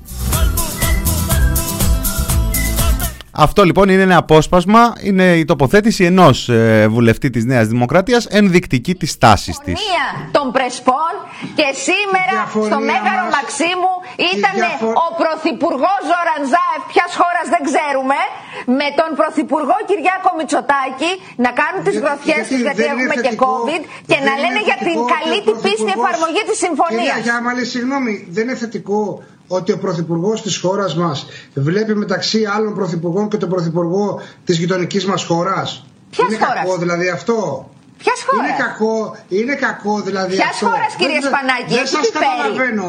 Αυτό 3.32 3.64
λοιπόν 3.64 3.88
είναι 3.88 4.02
ένα 4.02 4.16
απόσπασμα, 4.16 4.92
είναι 5.00 5.24
η 5.36 5.44
τοποθέτηση 5.44 6.04
ενός 6.04 6.48
ε, 6.48 6.86
βουλευτή 6.90 7.30
της 7.30 7.44
Νέας 7.44 7.66
Δημοκρατίας 7.66 8.22
ενδεικτική 8.26 8.94
της 8.94 9.18
τάσης 9.18 9.56
της. 9.64 9.74
Μία 9.86 10.06
των 10.36 10.46
Πρεσπών 10.56 11.12
και 11.58 11.66
σήμερα 11.86 12.32
διαφωνία 12.38 12.68
στο 12.70 12.78
Μέγαρο 12.90 13.22
μας- 13.24 13.34
Μαξίμου 13.36 13.92
ήταν 14.34 14.52
διαφο- 14.60 14.94
ο 15.04 15.06
Πρωθυπουργός 15.20 16.00
Ζωραντζάεφ, 16.10 16.80
ποια 16.92 17.06
χώρας 17.18 17.46
δεν 17.54 17.62
ξέρουμε, 17.68 18.18
με 18.78 18.86
τον 18.98 19.10
Πρωθυπουργό 19.20 19.76
Κυριάκο 19.90 20.30
Μητσοτάκη 20.38 21.10
να 21.44 21.50
κάνουν 21.60 21.80
τις 21.86 21.94
Γιατί- 21.96 22.04
γροθιές 22.06 22.36
γιατί 22.42 22.52
τους 22.54 22.62
γιατί 22.66 22.80
δεν 22.82 22.90
είναι 22.92 23.02
έχουμε 23.02 23.14
και 23.24 23.30
θετικό- 23.32 23.60
COVID 23.66 23.82
και 24.10 24.16
δεν 24.18 24.26
να 24.28 24.32
είναι 24.34 24.42
λένε 24.44 24.60
για 24.68 24.76
την 24.86 24.86
θετικό 24.98 25.12
καλή 25.16 25.38
ότι 25.40 25.46
την 25.48 25.56
ο 25.58 25.62
πίστη 25.64 25.82
Πρωθυπουργός- 25.84 26.08
εφαρμογή 26.08 26.42
της 26.50 26.58
συμφωνίας. 26.66 27.04
Κυρία 27.06 27.26
Γιάμαλη, 27.28 27.62
συγγνώμη, 27.74 28.12
δεν 28.36 28.42
είναι 28.46 28.58
θετικό 28.64 29.00
ότι 29.58 29.70
ο 29.76 29.78
Πρωθυπουργός 29.84 30.38
της 30.46 30.54
χώρας 30.64 30.92
μας 31.02 31.18
βλέπει 31.68 31.92
μεταξύ 32.04 32.40
άλλων 32.54 32.72
Πρωθυπουργών 32.78 33.24
και 33.30 33.38
τον 33.42 33.48
Πρωθυπουργό 33.54 34.04
της 34.46 34.54
γειτονικής 34.60 35.04
μας 35.10 35.22
χώρας; 35.30 35.68
Ποιας 36.14 36.28
Είναι 36.28 36.38
χώρας; 36.44 36.62
κακό 36.64 36.74
δηλαδή 36.82 37.08
αυτό; 37.18 37.36
Ποιας 38.02 38.18
χώρας; 38.26 38.48
Είναι 38.48 38.56
κακό, 38.64 38.94
είναι 39.38 39.54
κακό 39.66 39.94
δηλαδή 40.08 40.34
Ποιας 40.40 40.48
αυτό. 40.54 40.66
χώρας, 40.68 40.90
κύριε 41.00 41.20
Δεν- 41.24 41.30
Σπανάκη, 41.30 41.72
Δεν 41.74 41.82
έχει 41.84 41.94
σας 41.96 42.04
τι 42.06 42.12
φέρει; 42.12 42.24
καταλαβαίνω. 42.30 42.88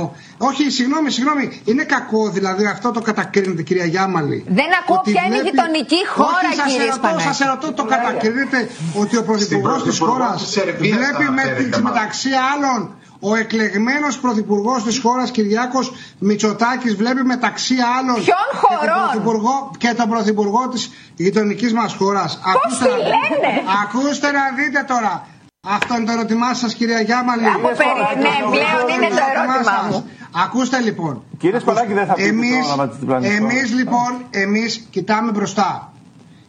Όχι, 0.49 0.63
συγγνώμη, 0.77 1.09
συγγνώμη. 1.17 1.45
Είναι 1.69 1.83
κακό 1.95 2.21
δηλαδή 2.37 2.63
αυτό 2.75 2.87
το 2.95 3.01
κατακρίνετε, 3.09 3.61
κυρία 3.67 3.85
Γιάμαλη. 3.93 4.37
Δεν 4.59 4.69
ακούω 4.79 4.97
Ότι 4.99 5.11
ποια 5.11 5.23
είναι 5.25 5.37
η 5.43 5.45
γειτονική 5.47 6.01
χώρα, 6.15 6.47
Όχι, 6.49 6.55
σας 6.59 6.67
κύριε 6.69 6.81
ερωτώ, 6.87 6.99
Σπανάκη. 6.99 7.23
Σας 7.27 7.39
ερωτώ, 7.45 7.67
το 7.79 7.83
κατακρίνετε 7.93 8.59
ότι 9.01 9.13
ο 9.21 9.23
Πρωθυπουργός 9.29 9.79
της 9.83 9.97
Πρωθυπουργό 9.97 10.11
χώρας 10.13 10.41
της 10.41 10.51
Σερβίας 10.57 10.97
βλέπει 10.97 11.23
με 11.23 11.41
αναφέρεται, 11.41 11.61
την, 11.63 11.69
μάλλον. 11.71 11.83
μεταξύ 11.89 12.29
άλλων 12.51 12.79
ο 13.23 13.35
εκλεγμένος 13.35 14.19
Πρωθυπουργός 14.19 14.83
της 14.83 14.99
χώρας 14.99 15.31
Κυριάκος 15.31 15.93
Μητσοτάκης 16.19 16.95
βλέπει 16.95 17.23
μεταξύ 17.23 17.75
άλλων 17.97 18.15
Ποιων 18.15 18.25
και 18.25 18.33
τον 18.51 18.59
χωρών; 18.59 19.03
Πρωθυπουργό, 19.03 19.71
και 19.77 19.93
τον 19.97 20.09
Πρωθυπουργό 20.09 20.67
της 20.69 20.91
γειτονικής 21.15 21.73
μας 21.73 21.93
χώρας. 21.93 22.39
Πώς 22.53 22.77
τη 22.77 22.83
λένε; 22.83 23.51
ακούστε 23.83 24.31
να 24.31 24.41
δείτε 24.57 24.85
τώρα. 24.87 25.27
Αυτό 25.67 25.95
είναι 25.95 26.05
το 26.05 26.11
ερώτημά 26.11 26.53
σας, 26.53 26.73
κυρία 26.73 27.01
Γιάμαλη. 27.01 27.45
Από 27.45 27.67
περι- 27.67 28.17
ναι, 28.23 28.33
πλέον 28.51 28.85
είναι 28.95 29.07
το 29.15 29.23
ερώτημά 29.35 29.87
μου. 29.89 30.09
Ακούστε 30.43 30.79
λοιπόν. 30.79 31.23
Κύριε 31.37 31.59
Σπανάκη, 31.59 31.93
δεν 31.93 32.05
θα 32.05 32.13
πείτε 32.13 32.27
εμείς, 32.27 32.65
το 32.65 32.73
όνομα 32.73 32.87
της 32.87 32.97
διπλανής 32.99 33.35
εμείς 33.35 33.73
λοιπόν, 33.73 34.25
εμείς 34.29 34.87
κοιτάμε 34.89 35.31
μπροστά. 35.31 35.93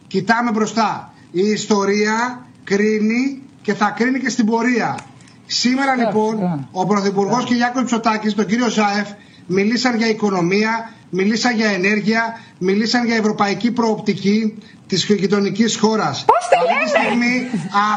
Κοιτάμε 0.07 0.51
μπροστά. 0.51 1.13
Η 1.31 1.41
ιστορία 1.41 2.45
κρίνει 2.63 3.41
και 3.61 3.73
θα 3.73 3.89
κρίνει 3.89 4.19
και 4.19 4.29
στην 4.29 4.45
πορεία. 4.45 4.97
Σήμερα 5.45 5.95
λοιπόν 5.95 6.67
ο 6.71 6.85
Πρωθυπουργός 6.85 7.43
Κυριάκος 7.43 7.81
Μητσοτάκης, 7.81 8.33
τον 8.35 8.45
κύριο 8.45 8.69
Ζάεφ, 8.69 9.09
μιλήσαν 9.47 9.97
για 9.97 10.07
οικονομία, 10.07 10.91
μιλήσαν 11.17 11.53
για 11.55 11.69
ενέργεια, 11.79 12.21
μιλήσαν 12.57 13.05
για 13.05 13.15
ευρωπαϊκή 13.15 13.71
προοπτική 13.71 14.37
της 14.87 15.03
γειτονικής 15.05 15.71
χώρας. 15.83 16.15
Πώς 16.31 16.43
τη 16.49 16.55
Αυτή 16.55 16.67
τη 16.67 16.73
λέτε; 16.73 16.99
στιγμή, 16.99 17.35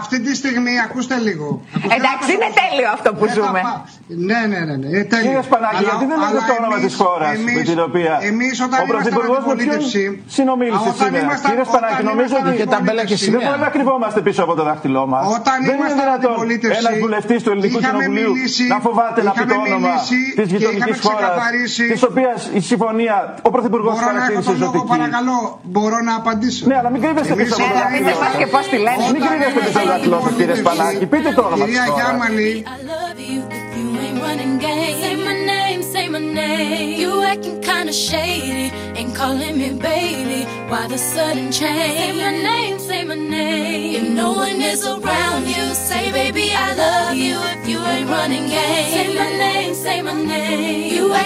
αυτή 0.00 0.16
τη 0.26 0.32
στιγμή, 0.40 0.74
ακούστε 0.86 1.16
λίγο. 1.28 1.48
Ακούστε 1.76 1.94
Εντάξει, 2.00 2.28
να 2.30 2.34
είναι 2.36 2.48
πα- 2.54 2.60
τέλειο 2.62 2.88
αυτό 2.96 3.08
που 3.16 3.24
δεν 3.26 3.34
θα 3.34 3.40
ζούμε. 3.40 3.60
πά- 3.66 3.80
Ναι, 4.28 4.40
ναι, 4.52 4.58
ναι, 4.68 4.74
ναι, 4.80 4.86
είναι 4.92 5.04
τέλειο. 5.12 5.26
Κύριε 5.26 5.44
Σπανάκη, 5.48 5.76
Αλλά- 5.78 5.88
γιατί 5.90 6.04
δεν 6.10 6.18
λέτε 6.22 6.30
αλλά 6.30 6.42
το 6.50 6.54
όνομα 6.60 6.76
εμείς- 6.78 6.86
της 6.88 6.94
χώρας 7.02 7.32
με 7.46 7.50
εμείς- 7.52 7.68
την 7.70 7.80
οποία 7.88 8.12
εμείς 8.30 8.54
όταν 8.66 8.78
ο 8.80 8.84
ήμασταν 8.84 8.92
Πρωθυπουργός 8.92 9.38
με 9.38 9.42
ποιον 9.44 9.52
αντιπολίτευση, 9.54 10.02
συνομίλησε 10.36 10.88
όταν 10.94 11.06
σήμερα; 11.06 11.24
ήμασταν- 11.26 11.50
Κύριε 11.50 11.66
Σπανάκη, 11.70 11.94
όταν 11.96 12.04
νομίζω 12.12 12.34
ήμασταν 12.34 12.52
ότι 12.52 12.60
Και 12.60 12.66
ταμπέλα 12.74 13.02
και 13.08 13.16
αντιπολίτευση, 13.16 13.24
δεν 13.24 13.30
σημαία. 13.32 13.46
μπορούμε 13.46 13.66
να 13.68 13.70
κρυβόμαστε 13.76 14.18
πίσω 14.26 14.40
από 14.46 14.52
το 14.58 14.62
δάχτυλό 14.68 15.02
μας. 15.12 15.24
Όταν 15.38 15.56
Δεν 15.58 15.62
είναι 15.66 15.80
ήμασταν 15.80 15.98
δυνατόν 16.02 16.30
αντιπολίτευση, 16.30 16.80
ένας 16.84 16.94
βουλευτής 17.04 17.38
του 17.44 17.50
Ελληνικού 17.54 17.76
είχαμε 17.78 17.98
Κοινοβουλίου 17.98 18.32
μιλήσει- 18.36 18.68
να 18.74 18.78
φοβάται 18.86 19.20
να 19.28 19.30
πει 19.36 19.42
το 19.42 19.54
είχαμε 19.54 19.68
όνομα 19.68 19.88
μιλήσει 19.88 20.18
της 20.38 20.46
και 20.50 20.56
γειτονικής 20.56 20.96
είχαμε 20.96 21.04
χώρας, 21.06 21.20
ξεκαθαρίσει- 21.20 21.90
της 21.92 22.02
οποίας 22.10 22.38
η 22.58 22.60
συμφωνία 22.72 23.05
ο 23.42 23.50
Πρωθυπουργός 23.54 23.92
Μπορώ 23.94 24.04
να 24.06 24.10
έχω 24.10 24.18
χαρακτήρισε 24.18 24.50
τον 24.50 24.58
λόγο, 24.60 24.72
ζωτική. 24.72 24.88
παρακαλώ. 24.94 25.38
Μπορώ 25.74 25.98
να 26.08 26.14
απαντήσω. 26.20 26.62
Ναι, 26.70 26.76
αλλά 26.80 26.90
μην 26.92 27.00
κρύβεστε 27.04 27.32
Εμείς 27.32 27.44
πίσω 27.44 27.54
από 27.62 27.72
το 27.72 27.78
όταν 27.78 27.88
Πείτε 27.92 28.04
δάχτυλό 28.04 28.18
μας 28.18 28.18
ήμασταν- 28.18 28.40
και 28.42 28.46
πώς 28.54 28.64
τη 28.72 28.76
λένε. 28.86 29.02
Μην 29.14 29.22
κρύβεστε 29.26 29.58
πίσω 29.66 29.78
από 29.78 29.86
το 29.86 29.92
δάχτυλό 29.92 30.18
σα, 30.26 30.30
κύριε 30.38 30.56
Σπανάκη. 30.62 31.06
Πείτε 31.12 31.28
το 31.38 31.42
όνομα 31.48 31.64
της 31.64 31.74
Κυρία 31.74 31.84
χώρα. 31.90 32.02
Γιάμαλη, 32.02 32.50
I 32.74 32.78
love 32.92 33.18
you 33.30 33.40
if 33.58 33.72
you 33.78 33.88
ain't 34.04 34.18
running 34.26 34.54
game. 34.66 34.94
Say 35.04 35.14
my 35.28 35.36
name, 35.54 35.80
say 35.92 36.04
my 36.14 36.22
name. 36.40 36.88
You 37.02 37.10
acting 37.32 37.58
kinda 37.70 37.92
shady, 38.08 38.66
ain't 38.98 39.12
calling 39.20 39.54
me 39.62 39.68
baby. 39.90 40.40
Why 40.70 40.82
the 40.94 41.00
sudden 41.12 41.46
change? 41.60 41.96
Say 42.00 42.12
my 42.24 42.32
name, 42.50 42.76
say 42.88 43.00
my 43.10 43.18
name. 43.38 43.90
If 43.98 44.06
no 44.22 44.28
one 44.44 44.58
is 44.72 44.80
around 44.94 45.42
you, 45.56 45.64
say 45.88 46.04
baby 46.20 46.46
I 46.66 46.68
love 46.84 47.14
you 47.26 47.36
if 47.54 47.62
you 47.70 47.78
ain't 47.92 48.08
running 48.16 48.46
game. 48.58 48.90
Say 48.96 49.06
my 49.20 49.30
name, 49.46 49.72
say 49.84 49.96
my 50.08 50.16
name. 50.34 50.84
You 50.96 51.04
acting 51.20 51.25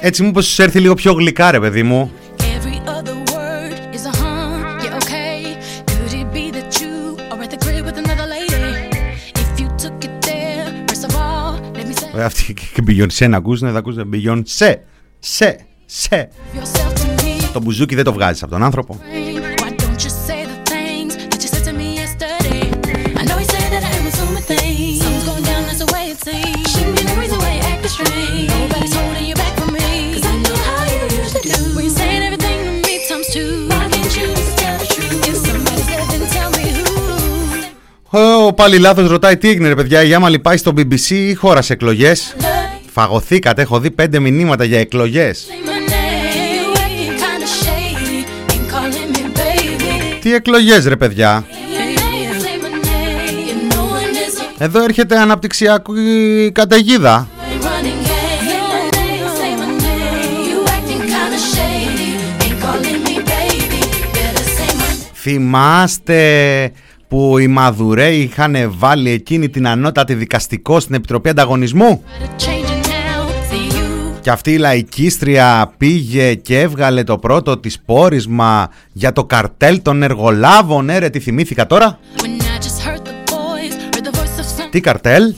έτσι, 0.00 0.22
μου 0.22 0.42
σου 0.42 0.62
έρθει 0.62 0.80
λίγο 0.80 0.94
πιο 0.94 1.12
γλυκά, 1.12 1.50
ρε 1.50 1.60
παιδί 1.60 1.82
μου; 1.82 2.12
Αυτοί 12.24 12.82
μπίγαινε 12.82 13.10
σε 13.10 13.26
να 13.26 13.36
ακούσουν, 13.36 13.66
ναι, 13.66 13.72
δεν 13.72 13.82
θα 13.82 13.88
ακούσουν. 13.88 14.08
Ναι, 14.08 14.42
σε, 14.44 14.84
σε, 15.18 15.58
σε. 15.86 16.28
Το 17.52 17.60
μπουζούκι 17.60 17.94
δεν 17.94 18.04
το 18.04 18.12
βγάζεις 18.12 18.42
από 18.42 18.52
τον 18.52 18.62
άνθρωπο. 18.62 19.00
Ο 38.16 38.52
πάλι 38.52 38.78
λάθο 38.78 39.06
ρωτάει 39.06 39.36
τι 39.36 39.48
έγινε, 39.48 39.68
ρε 39.68 39.74
παιδιά, 39.74 40.02
για 40.02 40.18
να 40.18 40.40
πάει 40.40 40.56
στο 40.56 40.72
BBC 40.76 41.10
ή 41.10 41.34
χώρα 41.34 41.62
σε 41.62 41.72
εκλογές; 41.72 42.36
Φαγωθήκατε, 42.92 43.62
έχω 43.62 43.80
δει 43.80 43.90
πέντε 43.90 44.18
μηνύματα 44.18 44.64
για 44.64 44.78
εκλογές. 44.78 45.46
Τι 50.20 50.34
εκλογές, 50.34 50.86
ρε 50.86 50.96
παιδιά, 50.96 51.46
Εδώ 54.58 54.82
έρχεται 54.82 55.18
αναπτυξιακή 55.18 56.50
καταιγίδα. 56.52 57.28
Θυμάστε 65.14 66.72
που 67.14 67.38
οι 67.38 67.46
Μαδουρέοι 67.46 68.18
είχαν 68.18 68.56
βάλει 68.78 69.10
εκείνη 69.10 69.48
την 69.48 69.66
ανώτατη 69.66 70.14
δικαστικό 70.14 70.80
στην 70.80 70.94
Επιτροπή 70.94 71.28
Ανταγωνισμού. 71.28 72.02
Better 72.04 72.42
change 72.42 72.70
it 72.70 72.86
now. 72.86 73.28
See 73.50 73.76
you. 73.76 74.20
Και 74.20 74.30
αυτή 74.30 74.52
η 74.52 74.56
λαϊκίστρια 74.56 75.72
πήγε 75.76 76.34
και 76.34 76.60
έβγαλε 76.60 77.04
το 77.04 77.18
πρώτο 77.18 77.58
της 77.58 77.80
πόρισμα 77.80 78.68
για 78.92 79.12
το 79.12 79.24
καρτέλ 79.24 79.82
των 79.82 80.02
εργολάβων. 80.02 80.84
Ναι 80.84 80.98
ρε, 80.98 81.10
τι 81.10 81.20
θυμήθηκα 81.20 81.66
τώρα. 81.66 81.98
When 82.16 82.22
I 82.22 82.58
just 82.64 82.88
heard 82.88 83.02
the 83.06 83.32
voice, 83.32 83.96
heard 83.96 84.04
the 84.04 84.18
voice 84.18 84.40
of 84.40 84.62
some. 84.62 84.68
Τι 84.70 84.80
καρτέλ; 84.80 85.34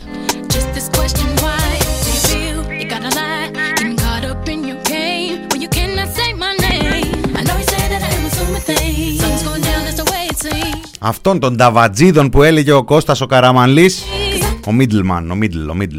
αυτών 11.06 11.38
των 11.38 11.56
ταβατζίδων 11.56 12.30
που 12.30 12.42
έλεγε 12.42 12.72
ο 12.72 12.84
Κώστας 12.84 13.20
ο 13.20 13.26
Καραμανλής 13.26 14.04
ο 14.66 14.72
Μίτλμαν, 14.72 15.30
ο 15.30 15.34
Μίτλ, 15.34 15.68
ο 15.68 15.74
Μίτλ 15.74 15.98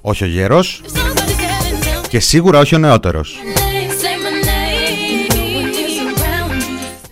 όχι 0.00 0.24
ο 0.24 0.26
γερός 0.26 0.82
και 2.08 2.20
σίγουρα 2.20 2.58
όχι 2.58 2.74
ο 2.74 2.78
νεότερος. 2.78 3.36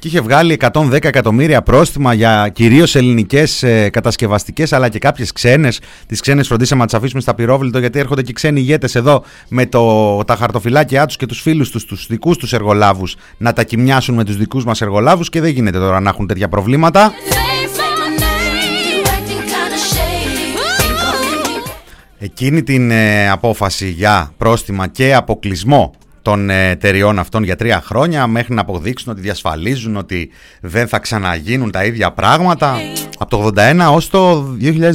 Και 0.06 0.12
είχε 0.12 0.20
βγάλει 0.20 0.58
110 0.72 1.04
εκατομμύρια 1.04 1.62
πρόστιμα 1.62 2.14
για 2.14 2.48
κυρίως 2.48 2.94
ελληνικές 2.94 3.62
ε, 3.62 3.88
κατασκευαστικές 3.88 4.72
αλλά 4.72 4.88
και 4.88 4.98
κάποιες 4.98 5.32
ξένες. 5.32 5.80
Τις 6.06 6.20
ξένες 6.20 6.46
φροντίσαμε 6.46 6.80
να 6.80 6.86
τις 6.86 6.94
αφήσουμε 6.94 7.20
στα 7.20 7.34
πυρόβλητο 7.34 7.78
γιατί 7.78 7.98
έρχονται 7.98 8.22
και 8.22 8.32
ξένοι 8.32 8.60
ηγέτες 8.60 8.94
εδώ 8.94 9.22
με 9.48 9.66
το, 9.66 10.24
τα 10.24 10.36
χαρτοφυλάκια 10.36 11.06
τους 11.06 11.16
και 11.16 11.26
τους 11.26 11.40
φίλους 11.40 11.70
τους, 11.70 11.84
τους 11.84 12.06
δικούς 12.06 12.36
τους 12.36 12.52
εργολάβους 12.52 13.16
να 13.36 13.52
τα 13.52 13.62
κοιμιάσουν 13.64 14.14
με 14.14 14.24
τους 14.24 14.36
δικούς 14.36 14.64
μας 14.64 14.80
εργολάβους 14.80 15.28
και 15.28 15.40
δεν 15.40 15.50
γίνεται 15.50 15.78
τώρα 15.78 16.00
να 16.00 16.08
έχουν 16.10 16.26
τέτοια 16.26 16.48
προβλήματα. 16.48 17.12
Say, 17.12 17.66
say 17.76 17.92
my 18.00 18.20
name. 18.20 18.56
You 18.90 19.02
acting 19.14 19.42
kinda 19.52 19.78
shady. 19.92 20.46
Ain't 20.82 20.96
calling 21.00 21.64
me. 21.64 21.70
Εκείνη 22.18 22.62
την 22.62 22.90
ε, 22.90 23.30
απόφαση 23.30 23.88
για 23.88 24.32
πρόστιμα 24.36 24.86
και 24.86 25.14
αποκλεισμό 25.14 25.94
των 26.26 26.50
ε, 26.50 26.70
εταιριών 26.70 27.18
αυτών 27.18 27.42
για 27.42 27.56
τρία 27.56 27.80
χρόνια 27.80 28.26
μέχρι 28.26 28.54
να 28.54 28.60
αποδείξουν 28.60 29.12
ότι 29.12 29.20
διασφαλίζουν 29.20 29.96
ότι 29.96 30.30
δεν 30.60 30.88
θα 30.88 30.98
ξαναγίνουν 30.98 31.70
τα 31.70 31.84
ίδια 31.84 32.12
πράγματα. 32.12 32.76
Από 33.18 33.30
το 33.30 33.50
81 33.56 33.88
ως 33.92 34.08
το 34.08 34.46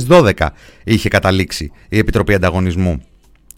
2012 0.07 0.31
είχε 0.83 1.09
καταλήξει 1.09 1.71
η 1.89 1.97
Επιτροπή 1.97 2.33
Ανταγωνισμού 2.33 3.01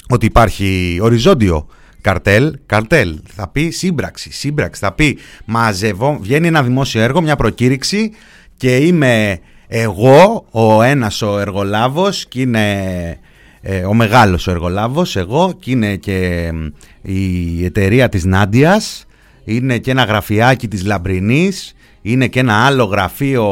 ότι 0.09 0.25
υπάρχει 0.25 0.99
οριζόντιο 1.01 1.67
καρτέλ, 2.01 2.59
καρτέλ, 2.65 3.19
θα 3.35 3.47
πει 3.47 3.69
σύμπραξη, 3.69 4.31
σύμπραξη, 4.31 4.81
θα 4.81 4.93
πει 4.93 5.17
μαζεύω, 5.45 6.17
βγαίνει 6.21 6.47
ένα 6.47 6.63
δημόσιο 6.63 7.01
έργο, 7.01 7.21
μια 7.21 7.35
προκήρυξη 7.35 8.11
και 8.57 8.75
είμαι 8.75 9.39
εγώ 9.67 10.45
ο 10.51 10.81
ένας 10.81 11.21
ο 11.21 11.39
εργολάβος 11.39 12.25
και 12.27 12.41
είναι 12.41 13.19
ε, 13.65 13.85
ο 13.85 13.93
μεγάλος 13.93 14.47
ο 14.47 14.51
εργολάβος, 14.51 15.15
εγώ 15.15 15.53
και 15.59 15.71
είναι 15.71 15.95
και 15.95 16.49
μ, 16.53 16.65
η 17.01 17.65
εταιρεία 17.65 18.09
της 18.09 18.25
Νάντιας, 18.25 19.05
είναι 19.43 19.77
και 19.77 19.91
ένα 19.91 20.03
γραφιάκι 20.03 20.67
της 20.67 20.85
Λαμπρινής, 20.85 21.75
είναι 22.01 22.27
και 22.27 22.39
ένα 22.39 22.65
άλλο 22.65 22.83
γραφείο 22.83 23.45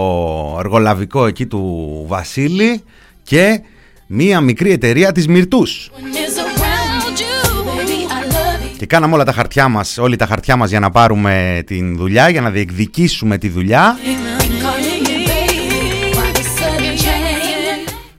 εργολαβικό 0.60 1.26
εκεί 1.26 1.46
του 1.46 2.06
Βασίλη 2.08 2.84
και 3.24 3.62
μία 4.08 4.42
μικρή 4.42 4.72
εταιρεία 4.72 5.12
της 5.12 5.28
Μυρτούς. 5.28 5.92
When 5.92 6.00
is 6.00 6.38
around 6.38 7.20
you, 7.20 7.64
baby, 7.66 8.12
I 8.12 8.34
love 8.34 8.74
you. 8.74 8.78
Και 8.78 8.86
κάναμε 8.86 9.14
όλα 9.14 9.24
τα 9.24 9.32
χαρτιά 9.32 9.68
μας, 9.68 9.98
όλοι 9.98 10.16
τα 10.16 10.26
χαρτιά 10.26 10.56
μας 10.56 10.70
για 10.70 10.80
να 10.80 10.90
πάρουμε 10.90 11.64
την 11.66 11.98
δουλειά, 11.98 12.30
για 12.30 12.42
να 12.42 12.50
διεκδικήσουμε 12.50 13.38
τη 13.38 13.50
δουλειά. 13.50 13.98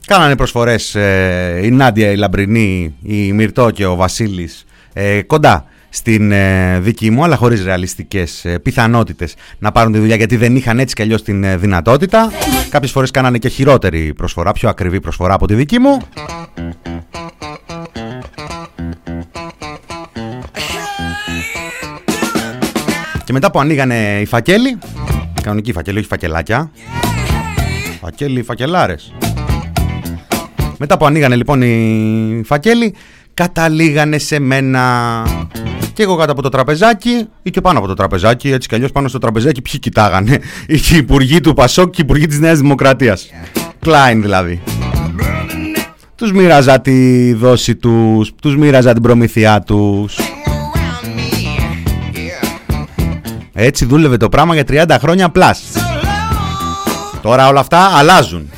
Κάνανε 0.07 0.35
προσφορές 0.35 0.95
ε, 0.95 1.59
η 1.63 1.71
Νάντια, 1.71 2.11
η 2.11 2.15
Λαμπρινή, 2.15 2.95
η 3.03 3.31
Μυρτό 3.31 3.71
και 3.71 3.85
ο 3.85 3.95
Βασίλης 3.95 4.65
ε, 4.93 5.21
κοντά 5.21 5.65
στην 5.89 6.31
ε, 6.31 6.79
δική 6.79 7.09
μου, 7.09 7.23
αλλά 7.23 7.35
χωρίς 7.35 7.63
ρεαλιστικές 7.63 8.45
ε, 8.45 8.59
πιθανότητες 8.59 9.35
να 9.59 9.71
πάρουν 9.71 9.91
τη 9.91 9.99
δουλειά, 9.99 10.15
γιατί 10.15 10.35
δεν 10.35 10.55
είχαν 10.55 10.79
έτσι 10.79 10.95
κι 10.95 11.01
αλλιώς 11.01 11.23
την 11.23 11.59
δυνατότητα. 11.59 12.31
Κάποιες 12.69 12.91
φορές 12.91 13.11
κάνανε 13.11 13.37
και 13.37 13.47
χειρότερη 13.47 14.13
προσφορά, 14.13 14.51
πιο 14.51 14.69
ακριβή 14.69 14.99
προσφορά 14.99 15.33
από 15.33 15.47
τη 15.47 15.53
δική 15.53 15.79
μου. 15.79 15.97
Και 23.23 23.33
μετά 23.33 23.51
που 23.51 23.59
ανοίγανε 23.59 24.19
οι 24.21 24.25
φακέλοι, 24.25 24.77
κανονικοί 25.41 25.71
φακέλοι, 25.71 25.97
όχι 25.97 26.07
φακελάκια, 26.07 26.71
φακέλοι, 28.01 28.43
φακελάρες, 28.43 29.13
μετά 30.85 30.97
που 30.97 31.05
ανοίγανε 31.05 31.35
λοιπόν 31.35 31.61
οι 31.61 32.41
φακέλοι, 32.45 32.95
καταλήγανε 33.33 34.17
σε 34.17 34.39
μένα. 34.39 35.23
Και 35.93 36.03
εγώ 36.03 36.15
κάτω 36.15 36.31
από 36.31 36.41
το 36.41 36.49
τραπεζάκι 36.49 37.27
ή 37.43 37.49
και 37.49 37.61
πάνω 37.61 37.79
από 37.79 37.87
το 37.87 37.93
τραπεζάκι, 37.93 38.51
έτσι 38.51 38.67
κι 38.67 38.75
αλλιώς 38.75 38.91
πάνω 38.91 39.07
στο 39.07 39.17
τραπεζάκι, 39.17 39.61
ποιοι 39.61 39.79
κοιτάγανε. 39.79 40.39
Οι 40.91 40.95
υπουργοί 40.95 41.39
του 41.39 41.53
Πασόκ 41.53 41.89
και 41.89 42.01
οι 42.01 42.03
υπουργοί 42.03 42.25
της 42.25 42.39
Νέας 42.39 42.59
Δημοκρατίας. 42.59 43.29
Κλάιν 43.79 44.21
δηλαδή. 44.21 44.61
Τους 46.15 46.31
μοίραζα 46.31 46.81
τη 46.81 47.33
δόση 47.33 47.75
τους, 47.75 48.31
τους 48.41 48.57
μοίραζα 48.57 48.93
την 48.93 49.01
προμηθειά 49.01 49.61
τους. 49.61 50.17
Έτσι 53.53 53.85
δούλευε 53.85 54.17
το 54.17 54.29
πράγμα 54.29 54.53
για 54.53 54.63
30 54.67 54.97
χρόνια 54.99 55.29
πλάς. 55.29 55.63
Τώρα 57.21 57.47
όλα 57.47 57.59
αυτά 57.59 57.79
αλλάζουν. 57.79 58.49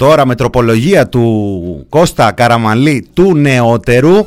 Τώρα 0.00 0.26
με 0.26 0.34
τροπολογία 0.34 1.08
του 1.08 1.86
Κώστα 1.88 2.32
Καραμαλή 2.32 3.08
του 3.14 3.36
νεότερου. 3.36 4.26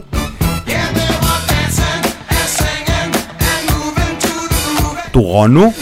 Του 5.11 5.19
γόνου. 5.19 5.73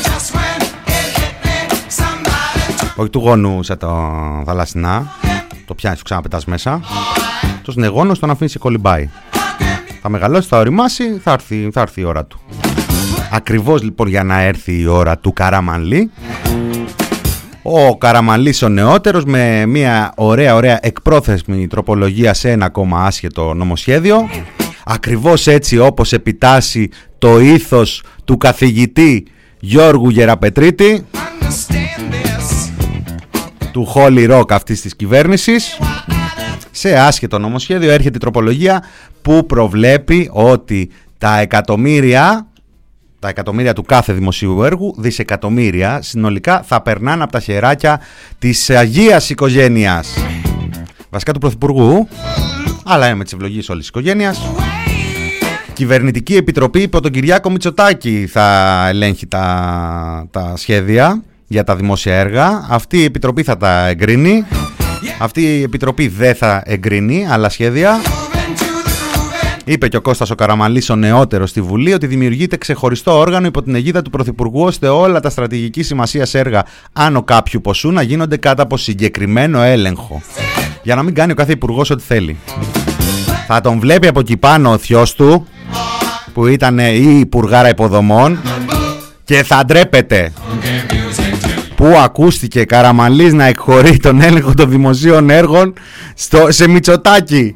Όχι 2.95 3.09
του 3.09 3.19
γόνου 3.19 3.63
σαν 3.63 3.77
το 3.77 3.87
θαλασσινά. 4.45 5.11
Το 5.65 5.73
πιάνεις, 5.73 5.97
το 5.97 6.03
ξαναπετάς 6.05 6.45
μέσα. 6.45 6.79
Το 7.61 7.71
συνεγόνος 7.71 8.19
τον 8.19 8.29
αφήνει 8.29 8.49
σε 8.49 8.59
κολυμπάει. 8.59 9.09
Θα 10.01 10.09
μεγαλώσει, 10.09 10.47
θα 10.47 10.57
οριμάσει 10.57 11.19
θα 11.23 11.31
έρθει, 11.31 11.69
θα 11.73 11.81
έρθει 11.81 12.01
η 12.01 12.03
ώρα 12.03 12.25
του. 12.25 12.39
Ακριβώς 13.31 13.81
λοιπόν 13.81 14.07
για 14.07 14.23
να 14.23 14.41
έρθει 14.41 14.79
η 14.79 14.85
ώρα 14.85 15.17
του 15.17 15.33
Καραμαλή 15.33 16.11
ο 17.61 17.97
Καραμαλής 17.97 18.61
ο 18.61 18.69
νεότερος 18.69 19.25
με 19.25 19.65
μια 19.65 20.13
ωραία 20.15 20.55
ωραία 20.55 20.79
εκπρόθεσμη 20.81 21.67
τροπολογία 21.67 22.33
σε 22.33 22.49
ένα 22.51 22.65
ακόμα 22.65 23.05
άσχετο 23.05 23.53
νομοσχέδιο. 23.53 24.29
Ακριβώς 24.85 25.47
έτσι 25.47 25.77
όπως 25.77 26.13
επιτάσσει 26.13 26.89
το 27.17 27.39
ήθος 27.39 28.03
του 28.25 28.37
καθηγητή 28.37 29.25
Γιώργου 29.59 30.09
Γεραπετρίτη 30.09 31.05
του 33.71 33.93
Holy 33.95 34.31
Rock 34.31 34.51
αυτής 34.51 34.81
της 34.81 34.95
κυβέρνησης. 34.95 35.79
Σε 36.71 36.97
άσχετο 36.99 37.39
νομοσχέδιο 37.39 37.91
έρχεται 37.91 38.17
η 38.17 38.19
τροπολογία 38.19 38.83
που 39.21 39.45
προβλέπει 39.45 40.29
ότι 40.33 40.89
τα 41.17 41.39
εκατομμύρια 41.39 42.50
τα 43.21 43.29
εκατομμύρια 43.29 43.73
του 43.73 43.83
κάθε 43.83 44.13
δημοσίου 44.13 44.63
έργου, 44.63 44.95
δισεκατομμύρια 44.97 46.01
συνολικά 46.01 46.61
θα 46.65 46.81
περνάνε 46.81 47.23
από 47.23 47.31
τα 47.31 47.39
χεράκια 47.39 47.99
της 48.39 48.69
Αγίας 48.69 49.29
Οικογένειας. 49.29 50.13
Βασικά 51.09 51.31
του 51.31 51.39
Πρωθυπουργού, 51.39 52.07
αλλά 52.85 53.15
με 53.15 53.23
τις 53.23 53.33
ευλογίες 53.33 53.69
όλης 53.69 53.81
της 53.81 53.89
οικογένειας. 53.89 54.41
Κυβερνητική 55.73 56.35
Επιτροπή 56.35 56.81
υπό 56.81 57.01
τον 57.01 57.11
Κυριάκο 57.11 57.49
Μητσοτάκη 57.49 58.27
θα 58.31 58.87
ελέγχει 58.87 59.27
τα, 59.27 60.27
τα 60.31 60.53
σχέδια 60.55 61.23
για 61.47 61.63
τα 61.63 61.75
δημόσια 61.75 62.15
έργα. 62.15 62.65
Αυτή 62.69 62.97
η 62.97 63.03
Επιτροπή 63.03 63.43
θα 63.43 63.57
τα 63.57 63.87
εγκρίνει. 63.87 64.45
Αυτή 65.19 65.41
η 65.41 65.61
Επιτροπή 65.61 66.07
δεν 66.07 66.35
θα 66.35 66.61
εγκρίνει 66.65 67.27
άλλα 67.29 67.49
σχέδια. 67.49 67.99
Είπε 69.63 69.87
και 69.87 69.97
ο 69.97 70.01
Κώστας 70.01 70.29
ο 70.29 70.35
Καραμαλής 70.35 70.89
ο 70.89 70.95
νεότερος 70.95 71.49
στη 71.49 71.61
Βουλή 71.61 71.93
ότι 71.93 72.07
δημιουργείται 72.07 72.57
ξεχωριστό 72.57 73.17
όργανο 73.17 73.47
υπό 73.47 73.61
την 73.61 73.75
αιγίδα 73.75 74.01
του 74.01 74.09
Πρωθυπουργού 74.09 74.61
ώστε 74.61 74.87
όλα 74.87 75.19
τα 75.19 75.29
στρατηγική 75.29 75.83
σημασία 75.83 76.27
έργα 76.31 76.65
άνω 76.93 77.23
κάποιου 77.23 77.61
ποσού 77.61 77.91
να 77.91 78.01
γίνονται 78.01 78.37
κάτω 78.37 78.61
από 78.61 78.77
συγκεκριμένο 78.77 79.61
έλεγχο. 79.61 80.21
Για 80.83 80.95
να 80.95 81.03
μην 81.03 81.13
κάνει 81.13 81.31
ο 81.31 81.35
κάθε 81.35 81.51
υπουργός 81.51 81.89
ό,τι 81.89 82.03
θέλει. 82.03 82.37
Θα 83.47 83.61
τον 83.61 83.79
βλέπει 83.79 84.07
από 84.07 84.19
εκεί 84.19 84.37
πάνω 84.37 84.71
ο 84.71 84.77
θειός 84.77 85.15
του 85.15 85.47
που 86.33 86.47
ήταν 86.47 86.77
η 86.79 87.17
υπουργάρα 87.19 87.69
υποδομών 87.69 88.39
και 89.23 89.43
θα 89.43 89.65
ντρέπεται 89.65 90.31
που 91.75 91.87
ακούστηκε 92.03 92.63
Καραμαλής 92.63 93.33
να 93.33 93.45
εκχωρεί 93.45 93.97
τον 93.97 94.21
έλεγχο 94.21 94.53
των 94.53 94.69
δημοσίων 94.69 95.29
έργων 95.29 95.73
στο, 96.15 96.51
σε 96.51 96.67
Μητσοτάκι. 96.67 97.55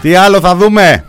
Τι 0.00 0.14
άλλο 0.14 0.40
θα 0.40 0.56
δούμε; 0.56 1.04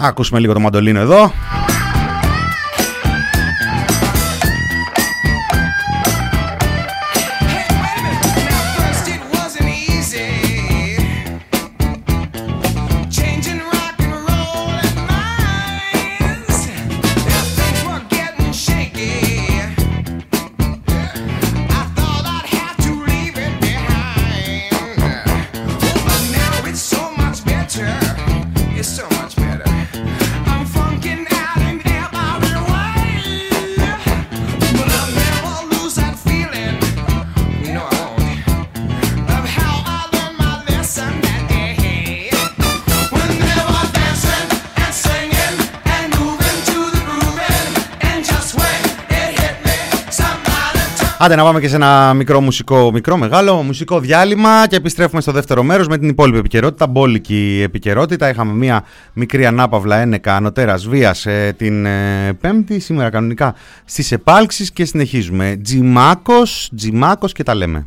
Ακούσουμε 0.00 0.38
λίγο 0.40 0.52
το 0.52 0.60
μαντολίνο 0.60 1.00
εδώ 1.00 1.32
Άντε 51.20 51.34
να 51.34 51.42
πάμε 51.42 51.60
και 51.60 51.68
σε 51.68 51.74
ένα 51.74 52.14
μικρό 52.14 52.40
μουσικό, 52.40 52.92
μικρό 52.92 53.16
μεγάλο 53.16 53.62
μουσικό 53.62 54.00
διάλειμμα 54.00 54.66
και 54.66 54.76
επιστρέφουμε 54.76 55.20
στο 55.20 55.32
δεύτερο 55.32 55.62
μέρος 55.62 55.86
με 55.88 55.98
την 55.98 56.08
υπόλοιπη 56.08 56.38
επικαιρότητα, 56.38 56.86
μπόλικη 56.86 57.60
επικαιρότητα. 57.64 58.28
Είχαμε 58.28 58.52
μια 58.52 58.84
μικρή 59.12 59.46
ανάπαυλα 59.46 59.96
ένεκα 59.96 60.36
ανωτέρας 60.36 60.88
βίας 60.88 61.26
ε, 61.26 61.54
την 61.56 61.86
ε, 61.86 62.32
πέμπτη, 62.40 62.78
σήμερα 62.80 63.10
κανονικά 63.10 63.54
στις 63.84 64.12
επάλξεις 64.12 64.70
και 64.72 64.84
συνεχίζουμε. 64.84 65.58
Τζιμάκος, 65.62 66.70
τζιμάκος 66.76 67.32
και 67.32 67.42
τα 67.42 67.54
λέμε. 67.54 67.86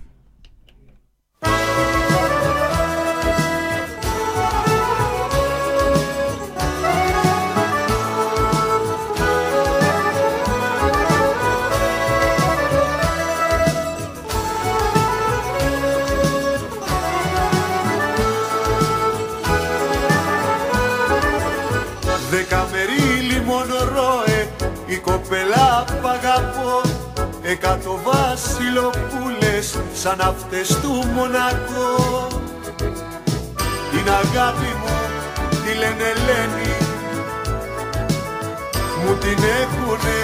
Εκατό 27.63 28.00
βασιλοπούλες 28.04 29.80
σαν 29.93 30.21
αυτές 30.21 30.67
του 30.67 31.06
Μονακό. 31.15 32.28
Την 33.91 34.10
αγάπη 34.10 34.71
μου 34.82 34.97
τη 35.63 35.74
λένε 35.74 36.04
Ελένη 36.13 36.74
Μου 39.04 39.15
την 39.15 39.38
έχουνε 39.62 40.19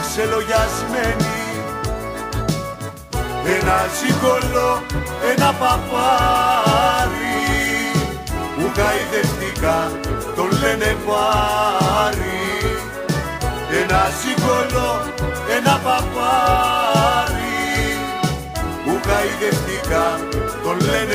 ξελογιασμένη. 0.00 1.36
Ένα 3.60 3.78
ζυγολό, 3.98 4.82
ένα 5.34 5.52
παπάρι 5.52 7.06
Που 8.56 8.70
γαϊδευτικά 8.76 9.90
τον 10.36 10.48
λένε 10.60 10.96
πάρι 11.06 12.40
Ένα 13.82 14.02
ζυγολό, 14.20 15.02
ένα 15.56 15.80
παπάρι 15.84 16.75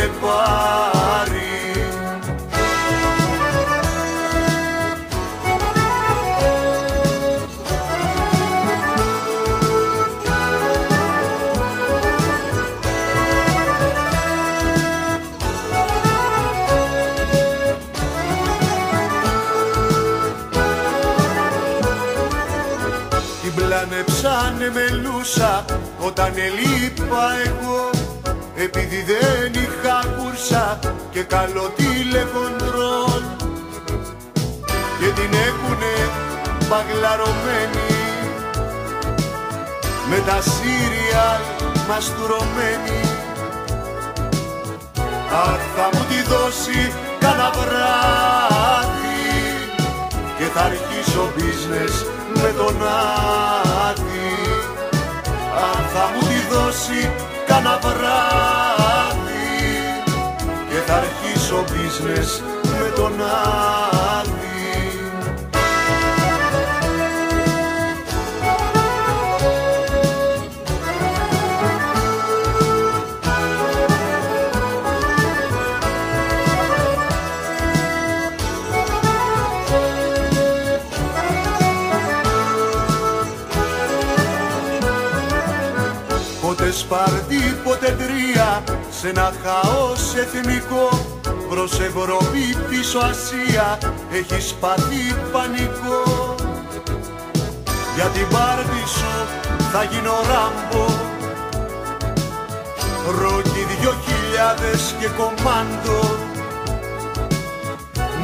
με 0.02 0.10
πάρει 0.22 1.40
Την 23.42 23.54
πλάνεψανε 23.56 24.70
όταν 26.00 26.34
ελείπα 26.36 27.34
εγώ 27.46 27.91
επειδή 28.64 29.06
δεν 29.12 29.52
είχα 29.64 29.98
κούρσα 30.18 30.80
και 31.12 31.24
καλό 31.24 31.74
τηλεκοντρόλ 31.76 33.24
και 35.00 35.10
την 35.16 35.32
έχουνε 35.48 35.96
παγλαρωμένη 36.70 37.92
με 40.10 40.24
τα 40.28 40.42
σύριαλ 40.42 41.42
μαστουρωμένη 41.88 43.02
Αχ 45.34 45.62
θα 45.76 45.90
μου 45.94 46.06
τη 46.10 46.22
δώσει 46.34 46.94
κανένα 47.20 47.50
βράδυ 47.50 49.02
και 50.38 50.48
θα 50.54 50.62
αρχίσω 50.62 51.32
business 51.38 51.96
με 52.42 52.54
τον 52.58 52.76
Άδη. 53.88 54.36
Αν 55.64 55.86
θα 55.94 56.10
μου 56.14 56.20
τη 56.20 56.56
δώσει 56.56 57.12
κανένα 57.52 57.80
βράδυ 57.80 59.22
και 60.70 60.80
θα 60.86 60.96
αρχίσω 60.96 61.64
business 61.68 62.44
με 62.64 62.92
τον 62.96 63.12
Άδη 63.22 63.91
Πότε 86.72 86.84
Σπαρτί, 86.84 87.56
πότε 87.64 87.86
τρία 87.86 88.64
σε 88.90 89.10
ένα 89.10 89.34
χαός 89.44 90.16
εθνικό 90.16 90.90
προς 91.50 91.80
Ευρώπη 91.80 92.58
πίσω 92.70 93.00
Ασία. 93.00 93.78
Έχεις 94.12 94.50
σπαθεί 94.50 95.16
πανικό. 95.32 96.36
Για 97.96 98.06
την 98.06 98.28
πάρτι 98.28 98.88
σου 98.88 99.28
θα 99.72 99.84
γίνω 99.84 100.12
ράμπο 100.12 100.86
Ρόκι 103.20 103.66
δυο 103.80 103.94
χιλιάδες 104.06 104.96
και 105.00 105.10
κομμάντο. 105.18 106.18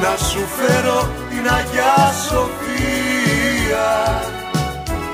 Να 0.00 0.16
σου 0.16 0.46
φέρω 0.56 1.08
την 1.30 1.52
Αγιά 1.52 2.12
Σοφία 2.28 4.36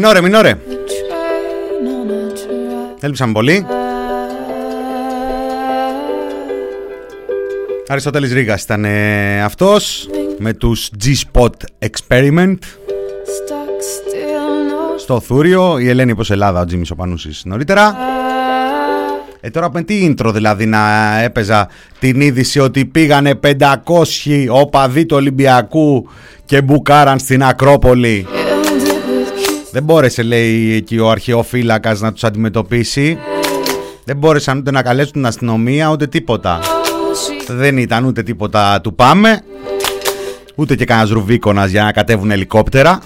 Μινόρε, 0.08 0.22
μινόρε. 0.22 0.58
Έλειψαμε 3.00 3.34
πολύ. 3.34 3.65
Αριστοτέλης 7.88 8.34
Ρήγας 8.34 8.63
ήταν 8.63 8.86
ε, 8.86 9.41
αυτός 9.41 10.10
με 10.38 10.54
τους 10.54 10.89
G-Spot 11.04 11.50
Experiment 11.80 12.58
στο 14.98 15.20
Θούριο. 15.20 15.80
Η 15.80 15.89
Ελένη 15.89 16.15
πως 16.15 16.32
Ελλάδα, 16.32 16.62
ο 16.62 16.65
Τζίμις 16.65 16.91
ο 16.91 16.96
Πανούσης 16.96 17.41
νωρίτερα. 17.46 17.96
Ε, 19.39 19.50
τώρα 19.50 19.72
με 19.72 19.82
τι 19.82 20.15
intro 20.15 20.32
δηλαδή 20.34 20.65
να 20.65 20.80
έπαιζα 21.22 21.70
την 22.00 22.22
είδηση 22.22 22.60
ότι 22.60 22.86
πήγανε 22.86 23.39
500 23.60 23.74
οπαδοί 24.50 25.06
του 25.06 25.15
Ολυμπιακού 25.15 26.10
και 26.46 26.62
μπουκάραν 26.62 27.20
στην 27.20 27.43
Ακρόπολη. 27.43 28.28
Δεν 29.78 29.86
μπόρεσε 29.86 30.24
λέει 30.24 30.74
εκεί 30.74 31.00
ο 31.00 31.10
αρχαιοφύλακας 31.10 32.00
να 32.00 32.13
τους 32.13 32.24
αντιμετωπίσει. 32.24 33.18
Δεν 34.04 34.18
μπόρεσαν 34.18 34.58
ούτε 34.58 34.72
να 34.72 34.82
καλέσουν 34.82 35.12
την 35.12 35.26
αστυνομία 35.26 35.92
ούτε 35.92 36.08
τίποτα. 36.08 36.60
Δεν 37.48 37.78
ήταν 37.78 38.06
ούτε 38.06 38.24
τίποτα 38.24 38.82
του 38.82 38.96
πάμε. 38.96 39.42
Ούτε 40.56 40.76
και 40.76 40.86
κανένας 40.86 41.10
ρουβίκονας 41.10 41.70
για 41.70 41.84
να 41.84 41.92
κατέβουν 41.92 42.32
ελικόπτερα. 42.32 43.00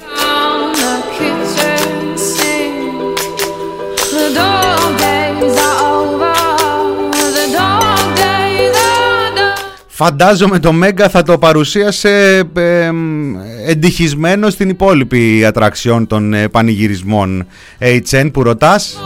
Φαντάζομαι 10.04 10.60
το 10.60 10.72
Μέγκα 10.72 11.10
θα 11.10 11.24
το 11.24 11.38
παρουσίασε 11.38 12.44
ε, 12.54 12.92
εντυχισμένο 13.68 14.50
στην 14.50 14.70
υπόλοιπη 14.70 15.46
ατραξιόν 15.46 16.08
των 16.08 16.34
ε, 16.34 16.48
πανηγυρισμών. 16.48 17.48
HN 18.10 18.30
που 18.34 18.44
ρωτάς; 18.44 18.98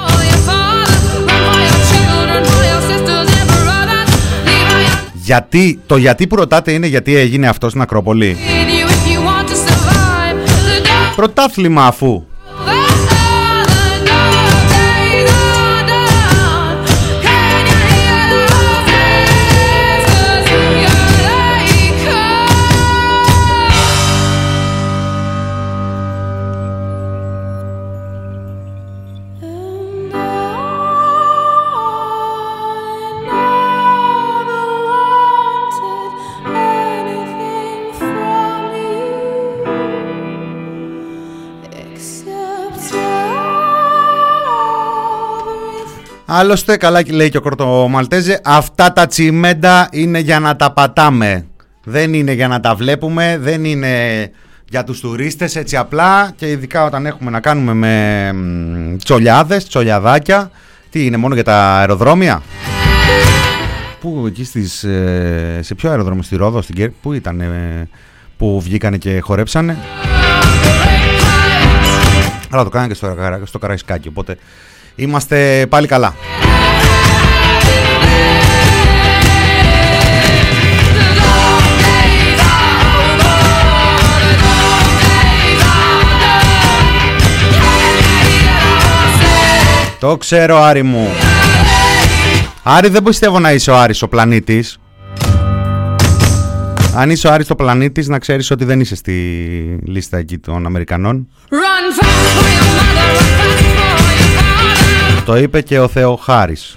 Γιατί, 5.13 5.79
το 5.86 5.97
γιατί 5.97 6.27
που 6.27 6.36
ρωτάτε 6.36 6.71
είναι 6.71 6.88
γιατί 6.88 7.15
έγινε 7.15 7.47
αυτός 7.47 7.69
στην 7.69 7.81
Ακρόπολη. 7.81 8.38
Πρωτάθλημα 11.15 11.86
αφού. 11.86 12.23
Άλλωστε, 46.38 46.78
καλά 46.78 47.02
λέει 47.12 47.30
και 47.30 47.38
ο 47.38 47.41
Κορτομαλτέζε, 47.41 48.41
αυτά 48.43 48.93
τα 48.93 49.08
τσιμέντα 49.08 49.88
είναι 49.91 50.19
για 50.19 50.39
να 50.39 50.56
τα 50.56 50.71
πατάμε. 50.71 51.45
Δεν 51.84 52.13
είναι 52.13 52.32
για 52.32 52.48
να 52.48 52.60
τα 52.60 52.76
βλέπουμε, 52.76 53.38
δεν 53.41 53.65
είναι 53.65 53.91
για 54.69 54.84
τους 54.84 55.00
τουρίστες 55.00 55.56
έτσι 55.56 55.78
απλά 55.78 56.32
και 56.36 56.50
ειδικά 56.50 56.84
όταν 56.84 57.06
έχουμε 57.06 57.32
να 57.32 57.39
κάνουμε 57.39 57.74
με 57.74 58.34
μ, 58.34 58.95
τσολιάδες, 59.04 59.67
τσολιαδάκια. 59.67 60.52
Τι 60.89 61.06
είναι 61.06 61.17
μόνο 61.17 61.34
για 61.34 61.43
τα 61.43 61.78
αεροδρόμια; 61.78 62.41
Πού 64.00 64.24
εκεί 64.28 64.43
στις, 64.43 64.84
ε, 64.84 65.60
σε 65.62 65.76
ποιο 65.76 65.89
αεροδρόμιο, 65.89 66.24
στη 66.24 66.36
Ρόδο, 66.36 66.62
στην 66.62 66.76
Κέρ, 66.76 66.89
πού 66.89 67.13
ήταν 67.13 67.39
ε, 67.41 67.88
που 68.38 68.62
βγήκανε 68.62 68.98
και 68.98 69.19
χορέψανε; 69.19 69.78
Αλλά 72.50 72.63
το 72.63 72.69
κάνανε 72.69 72.89
και 72.89 72.95
στο, 72.98 73.15
Καρα- 73.15 73.41
στο 73.45 73.60
Καραϊσκάκι, 73.60 74.08
οπότε 74.08 74.38
είμαστε 74.95 75.65
πάλι 75.69 75.88
καλά. 75.88 76.15
Το 89.99 90.17
ξέρω 90.17 90.62
Άρη 90.62 90.84
μου. 90.84 91.08
Άρη 92.63 92.89
δεν 92.89 93.03
πιστεύω 93.03 93.39
να 93.39 93.51
είσαι 93.53 93.71
ο 93.71 93.77
Άρης 93.77 94.01
ο 94.01 94.08
πλανήτης. 94.08 94.77
Αν 96.95 97.10
είσαι 97.10 97.27
ο 97.27 97.31
Άρης 97.31 97.49
ο 97.49 97.55
πλανήτης 97.55 98.08
να 98.08 98.19
ξέρεις 98.19 98.51
ότι 98.51 98.65
δεν 98.65 98.79
είσαι 98.79 98.95
στη 98.95 99.13
λίστα 99.86 100.17
εκεί 100.17 100.38
των 100.38 100.65
Αμερικανών. 100.65 101.27
Run 101.49 102.03
fast 102.03 103.64
Το 105.25 105.38
είπε 105.38 105.61
και 105.61 105.79
ο 105.79 105.88
Θεοχάρης. 105.88 106.75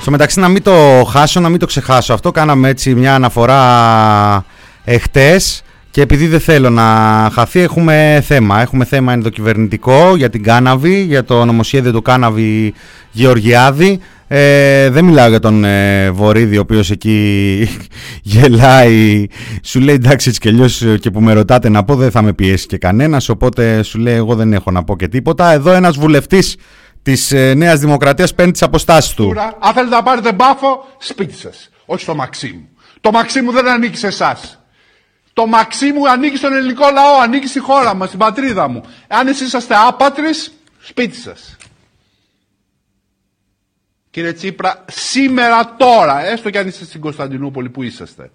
Στο 0.00 0.10
μεταξύ 0.10 0.40
να 0.40 0.48
μην 0.48 0.62
το 0.62 1.04
χάσω, 1.10 1.40
να 1.40 1.48
μην 1.48 1.58
το 1.58 1.66
ξεχάσω 1.66 2.12
αυτό 2.12 2.30
Κάναμε 2.30 2.68
έτσι 2.68 2.94
μια 2.94 3.14
αναφορά 3.14 4.44
εχτες 4.84 5.62
και 5.90 6.00
επειδή 6.00 6.26
δεν 6.26 6.40
θέλω 6.40 6.70
να 6.70 6.82
χαθεί 7.32 7.60
έχουμε 7.60 8.22
θέμα 8.26 8.60
Έχουμε 8.60 8.84
θέμα 8.84 9.12
ενδοκυβερνητικό 9.12 10.16
για 10.16 10.30
την 10.30 10.42
Κάναβη, 10.42 11.02
για 11.02 11.24
το 11.24 11.44
νομοσχέδιο 11.44 11.92
του 11.92 12.02
Κάναβη 12.02 12.74
Γεωργιάδη 13.10 14.00
ε, 14.34 14.90
δεν 14.90 15.04
μιλάω 15.04 15.28
για 15.28 15.40
τον 15.40 15.64
ε, 15.64 16.10
Βορύδη 16.10 16.56
ο 16.56 16.60
οποίος 16.60 16.90
εκεί 16.90 17.68
γελάει 18.22 19.26
Σου 19.62 19.80
λέει 19.80 19.94
εντάξει 19.94 20.28
έτσι 20.28 20.40
και 20.40 20.48
αλλιώς 20.48 20.84
και 21.00 21.10
που 21.10 21.20
με 21.20 21.32
ρωτάτε 21.32 21.68
να 21.68 21.84
πω 21.84 21.94
δεν 21.94 22.10
θα 22.10 22.22
με 22.22 22.32
πιέσει 22.32 22.66
και 22.66 22.78
κανένας 22.78 23.28
Οπότε 23.28 23.82
σου 23.82 23.98
λέει 23.98 24.14
εγώ 24.14 24.34
δεν 24.34 24.52
έχω 24.52 24.70
να 24.70 24.84
πω 24.84 24.96
και 24.96 25.08
τίποτα 25.08 25.52
Εδώ 25.52 25.72
ένας 25.72 25.96
βουλευτής 25.96 26.56
της 27.02 27.32
ε, 27.32 27.54
Νέας 27.54 27.80
Δημοκρατίας 27.80 28.34
παίρνει 28.34 28.52
τις 28.52 28.62
αποστάσεις 28.62 29.14
του 29.14 29.26
Τώρα, 29.26 29.58
Αν 29.60 29.72
θέλετε 29.72 29.94
να 29.94 30.02
πάρετε 30.02 30.32
μπάφο, 30.32 30.84
σπίτι 30.98 31.34
σας. 31.34 31.70
Όχι 31.86 32.02
στο 32.02 32.14
Μαξίμου. 32.14 32.68
Το 33.00 33.10
Μαξίμου 33.10 33.52
δεν 33.52 33.68
ανήκει 33.68 33.96
σε 33.96 34.06
εσάς. 34.06 34.61
Το 35.32 35.46
Μαξίμου 35.46 36.08
ανήκει 36.10 36.36
στον 36.36 36.52
ελληνικό 36.52 36.90
λαό, 36.92 37.18
ανήκει 37.20 37.46
στη 37.46 37.58
χώρα 37.58 37.94
μας, 37.94 38.06
στην 38.08 38.18
πατρίδα 38.18 38.68
μου. 38.68 38.82
Αν 39.08 39.26
εσείς 39.26 39.46
είσαστε 39.46 39.74
άπατρες, 39.88 40.52
σπίτι 40.80 41.16
σας. 41.16 41.56
Κύριε 44.10 44.32
Τσίπρα, 44.32 44.84
σήμερα 44.90 45.74
τώρα, 45.76 46.24
έστω 46.24 46.50
κι 46.50 46.58
αν 46.58 46.66
είστε 46.66 46.84
στην 46.84 47.00
Κωνσταντινούπολη 47.00 47.68
που 47.68 47.82
είσαστε, 47.82 48.30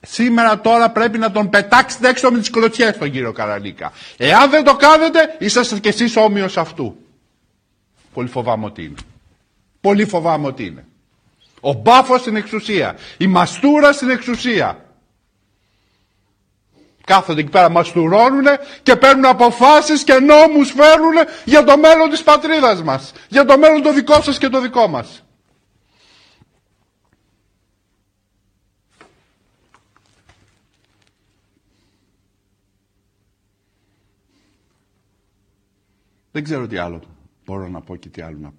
σήμερα 0.00 0.60
τώρα 0.60 0.90
πρέπει 0.90 1.18
να 1.18 1.30
τον 1.30 1.48
πετάξετε 1.50 2.08
έξω 2.08 2.30
με 2.30 2.38
τις 2.38 2.50
κλωτσιές 2.50 2.98
τον 2.98 3.10
κύριο 3.10 3.32
Καραλίκα. 3.32 3.92
Εάν 4.16 4.50
δεν 4.50 4.64
το 4.64 4.76
κάνετε, 4.76 5.36
είσαστε 5.38 5.78
κι 5.78 5.88
εσείς 5.88 6.16
όμοιος 6.16 6.56
αυτού. 6.56 6.96
Πολύ 8.14 8.28
φοβάμαι 8.28 8.64
ότι 8.64 8.82
είναι. 8.84 8.94
Πολύ 9.80 10.04
φοβάμαι 10.04 10.46
ότι 10.46 10.64
είναι. 10.64 10.86
Ο 11.60 11.72
μπάφος 11.72 12.20
στην 12.20 12.36
εξουσία. 12.36 12.96
Η 13.16 13.26
μαστούρα 13.26 13.92
στην 13.92 14.10
εξουσία. 14.10 14.84
Κάθονται 17.06 17.40
εκεί 17.40 17.50
πέρα, 17.50 17.68
μαστουρώνουν 17.68 18.44
και 18.82 18.96
παίρνουν 18.96 19.24
αποφάσεις 19.24 20.04
και 20.04 20.14
νόμους 20.14 20.70
φέρνουν 20.70 21.14
για 21.44 21.64
το 21.64 21.78
μέλλον 21.78 22.10
της 22.10 22.22
πατρίδας 22.22 22.82
μας. 22.82 23.12
Για 23.28 23.44
το 23.44 23.58
μέλλον 23.58 23.82
το 23.82 23.92
δικό 23.92 24.22
σας 24.22 24.38
και 24.38 24.48
το 24.48 24.60
δικό 24.60 24.86
μας. 24.88 25.24
Δεν 36.32 36.44
ξέρω 36.44 36.66
τι 36.66 36.76
άλλο 36.76 37.02
μπορώ 37.44 37.68
να 37.68 37.80
πω 37.80 37.96
και 37.96 38.08
τι 38.08 38.22
άλλο 38.22 38.38
να 38.40 38.48
πω. 38.48 38.56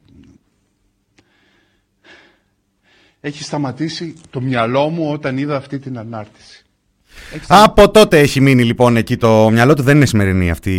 Έχει 3.25 3.43
σταματήσει 3.43 4.15
το 4.29 4.41
μυαλό 4.41 4.89
μου 4.89 5.11
όταν 5.11 5.37
είδα 5.37 5.55
αυτή 5.55 5.79
την 5.79 5.97
ανάρτηση. 5.97 6.62
Από 7.47 7.89
τότε 7.89 8.20
έχει 8.20 8.41
μείνει 8.41 8.64
λοιπόν 8.64 8.97
εκεί 8.97 9.18
το 9.18 9.49
μυαλό 9.51 9.74
του. 9.74 9.84
Δεν 9.84 9.95
είναι 9.95 10.05
σημερινή 10.05 10.51
αυτή 10.51 10.72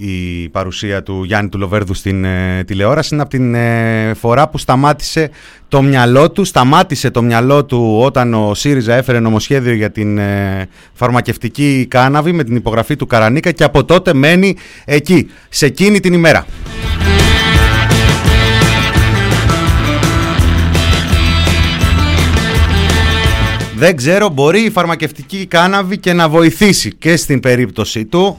η 0.00 0.48
παρουσία 0.48 1.02
του 1.02 1.24
Γιάννη 1.24 1.48
του 1.48 1.58
Λοβέρδου 1.58 1.94
στην 1.94 2.24
ε, 2.24 2.64
τηλεόραση. 2.66 3.14
Είναι 3.14 3.22
από 3.22 3.30
την 3.30 3.54
ε, 3.54 4.12
φορά 4.20 4.48
που 4.48 4.58
σταμάτησε 4.58 5.30
το 5.68 5.82
μυαλό 5.82 6.30
του. 6.30 6.44
Σταμάτησε 6.44 7.10
το 7.10 7.22
μυαλό 7.22 7.64
του 7.64 7.98
όταν 8.02 8.34
ο 8.34 8.54
ΣΥΡΙΖΑ 8.54 8.94
έφερε 8.94 9.20
νομοσχέδιο 9.20 9.72
για 9.72 9.90
την 9.90 10.18
ε, 10.18 10.68
φαρμακευτική 10.92 11.86
κάναβη 11.90 12.32
με 12.32 12.44
την 12.44 12.56
υπογραφή 12.56 12.96
του 12.96 13.06
Καρανίκα 13.06 13.50
και 13.50 13.64
από 13.64 13.84
τότε 13.84 14.14
μένει 14.14 14.56
εκεί, 14.84 15.30
σε 15.48 15.66
εκείνη 15.66 16.00
την 16.00 16.12
ημέρα. 16.12 16.46
Δεν 23.80 23.96
ξέρω, 23.96 24.28
μπορεί 24.28 24.60
η 24.60 24.70
φαρμακευτική 24.70 25.46
κάναβη 25.46 25.98
και 25.98 26.12
να 26.12 26.28
βοηθήσει 26.28 26.94
και 26.94 27.16
στην 27.16 27.40
περίπτωση 27.40 28.04
του. 28.04 28.38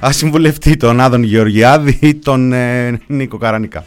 Ας 0.00 0.16
συμβουλευτεί 0.16 0.76
τον 0.76 1.00
Άδων 1.00 1.22
Γεωργιάδη 1.22 1.98
ή 2.00 2.14
τον 2.14 2.52
ε, 2.52 3.00
Νίκο 3.06 3.38
Καρανίκα. 3.38 3.84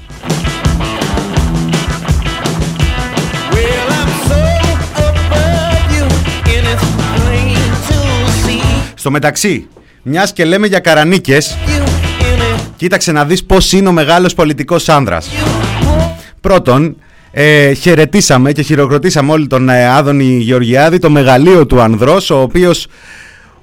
Στο 8.94 9.12
μεταξύ, 9.12 9.68
μιας 10.02 10.34
και 10.34 10.46
λέμε 10.46 10.68
για 10.68 10.80
καρανίκες, 10.80 11.58
κοίταξε 12.76 13.12
να 13.12 13.26
δεις 13.26 13.44
πώς 13.44 13.72
είναι 13.72 13.88
ο 13.88 13.92
μεγάλος 13.92 14.34
πολιτικός 14.34 14.90
άνδρας. 14.90 15.30
Πρώτον, 16.42 16.96
ε, 17.32 17.74
χαιρετήσαμε 17.74 18.52
και 18.52 18.62
χειροκροτήσαμε 18.62 19.32
όλοι 19.32 19.48
τον 19.48 19.70
ε, 19.70 19.88
Άδωνη 19.88 20.24
Γεωργιάδη, 20.24 21.00
το 21.00 21.10
μεγαλείο 21.10 21.66
του 21.66 21.82
ανδρός, 21.82 22.30
ο 22.30 22.42
οποίος 22.42 22.88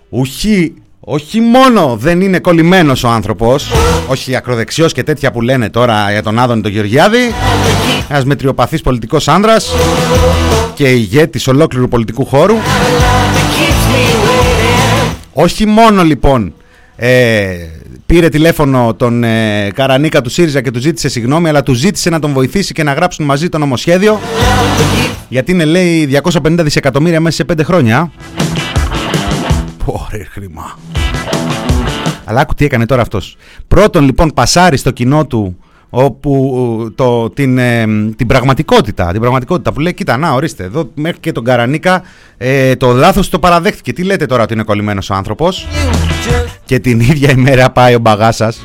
ουχή, 0.08 0.74
όχι 1.00 1.40
μόνο 1.40 1.96
δεν 2.00 2.20
είναι 2.20 2.38
κολλημένος 2.38 3.04
ο 3.04 3.08
άνθρωπος, 3.08 3.70
όχι 4.06 4.36
ακροδεξιός 4.36 4.92
και 4.92 5.02
τέτοια 5.02 5.32
που 5.32 5.40
λένε 5.40 5.70
τώρα 5.70 6.10
για 6.10 6.22
τον 6.22 6.38
Άδωνη 6.38 6.60
τον 6.62 6.70
Γεωργιάδη, 6.70 7.32
ένας 8.08 8.24
μετριοπαθής 8.24 8.80
πολιτικός 8.80 9.28
άνδρας 9.28 9.74
και 10.74 10.90
ηγέτης 10.90 11.48
ολόκληρου 11.48 11.88
πολιτικού 11.88 12.26
χώρου. 12.26 12.54
Όχι 15.32 15.66
μόνο 15.66 16.02
λοιπόν 16.02 16.52
ε, 16.96 17.56
πήρε 18.12 18.28
τηλέφωνο 18.28 18.94
τον 18.94 19.24
ε, 19.24 19.70
Καρανίκα 19.74 20.20
του 20.20 20.30
ΣΥΡΙΖΑ 20.30 20.60
και 20.60 20.70
του 20.70 20.78
ζήτησε 20.78 21.08
συγγνώμη, 21.08 21.48
αλλά 21.48 21.62
του 21.62 21.72
ζήτησε 21.72 22.10
να 22.10 22.18
τον 22.18 22.32
βοηθήσει 22.32 22.72
και 22.72 22.82
να 22.82 22.92
γράψουν 22.92 23.24
μαζί 23.24 23.48
το 23.48 23.58
νομοσχέδιο. 23.58 24.20
Γιατί 25.28 25.52
είναι, 25.52 25.64
λέει, 25.64 26.20
250 26.22 26.56
δισεκατομμύρια 26.58 27.20
μέσα 27.20 27.36
σε 27.36 27.44
5 27.52 27.64
χρόνια. 27.64 28.12
Πόρε 29.84 30.24
χρήμα. 30.24 30.78
Αλλά 32.24 32.40
άκου 32.40 32.54
τι 32.54 32.64
έκανε 32.64 32.86
τώρα 32.86 33.02
αυτός. 33.02 33.36
Πρώτον, 33.68 34.04
λοιπόν, 34.04 34.30
πασάρει 34.34 34.76
στο 34.76 34.90
κοινό 34.90 35.26
του 35.26 35.56
όπου 35.90 36.92
το, 36.94 37.30
την, 37.30 37.58
ε, 37.58 37.84
την 38.16 38.26
πραγματικότητα 38.26 39.10
την 39.12 39.20
πραγματικότητα 39.20 39.72
που 39.72 39.80
λέει 39.80 39.94
κοίτα 39.94 40.16
να 40.16 40.32
ορίστε 40.32 40.64
εδώ 40.64 40.90
μέχρι 40.94 41.18
και 41.20 41.32
τον 41.32 41.44
Καρανίκα 41.44 42.02
ε, 42.36 42.76
το 42.76 42.92
λάθος 42.92 43.28
το 43.28 43.38
παραδέχτηκε 43.38 43.92
τι 43.92 44.02
λέτε 44.02 44.26
τώρα 44.26 44.42
ότι 44.42 44.52
είναι 44.52 44.62
κολλημένος 44.62 45.10
ο 45.10 45.14
άνθρωπος; 45.14 45.66
Και 46.64 46.78
την 46.78 47.00
ίδια 47.00 47.30
ημέρα 47.30 47.70
πάει 47.70 47.94
ο 47.94 47.98
Μπαγάσας 47.98 48.62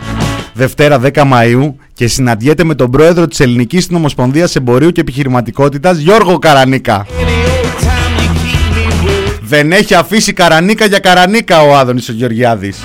Δευτέρα 0.53 1.01
10 1.01 1.11
Μαΐου 1.13 1.73
και 1.93 2.07
συναντιέται 2.07 2.63
με 2.63 2.75
τον 2.75 2.91
πρόεδρο 2.91 3.27
της 3.27 3.39
Ελληνικής 3.39 3.89
Νομοσπονδίας 3.89 4.55
Εμπορίου 4.55 4.91
και 4.91 5.01
Επιχειρηματικότητας 5.01 5.97
Γιώργο 5.97 6.39
Καρανίκα. 6.39 7.05
Δεν 9.41 9.71
έχει 9.71 9.95
αφήσει 9.95 10.33
Καρανίκα 10.33 10.85
για 10.85 10.99
Καρανίκα 10.99 11.61
ο 11.61 11.75
Άδωνης 11.75 12.09
ο 12.09 12.13
Γεωργιάδης 12.13 12.77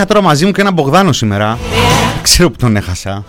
Είχα 0.00 0.08
τώρα 0.08 0.24
μαζί 0.24 0.44
μου 0.46 0.52
και 0.52 0.60
ένα 0.60 0.70
Μπογδάνο 0.70 1.12
σήμερα. 1.12 1.58
Δεν 2.12 2.22
ξέρω 2.22 2.50
που 2.50 2.56
τον 2.56 2.76
έχασα. 2.76 3.24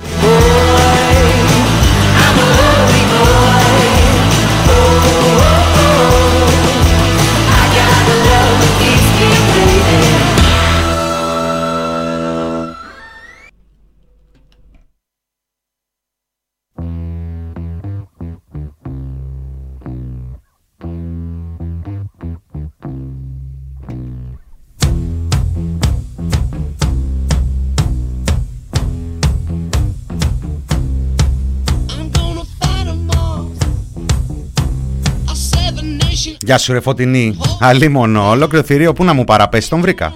Γεια 36.46 36.58
σου 36.58 36.74
ρε 36.74 36.80
Φωτεινή. 36.80 37.38
Αλίμονο 37.60 38.30
Ολόκληρο 38.30 38.64
θηρίο 38.64 38.94
που 38.94 39.04
να 39.04 39.14
μου 39.14 39.24
παραπέσει 39.24 39.70
Τον 39.70 39.82
βρήκα. 39.82 40.14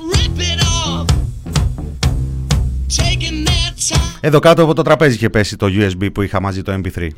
Εδώ 4.20 4.40
κάτω 4.40 4.64
από 4.64 4.74
το 4.74 4.82
τραπέζι 4.82 5.16
είχε 5.16 5.30
πέσει 5.30 5.56
το 5.56 5.68
USB 5.70 6.08
που 6.14 6.22
είχα 6.22 6.42
μαζί 6.42 6.62
το 6.62 6.74
MP3 6.74 7.10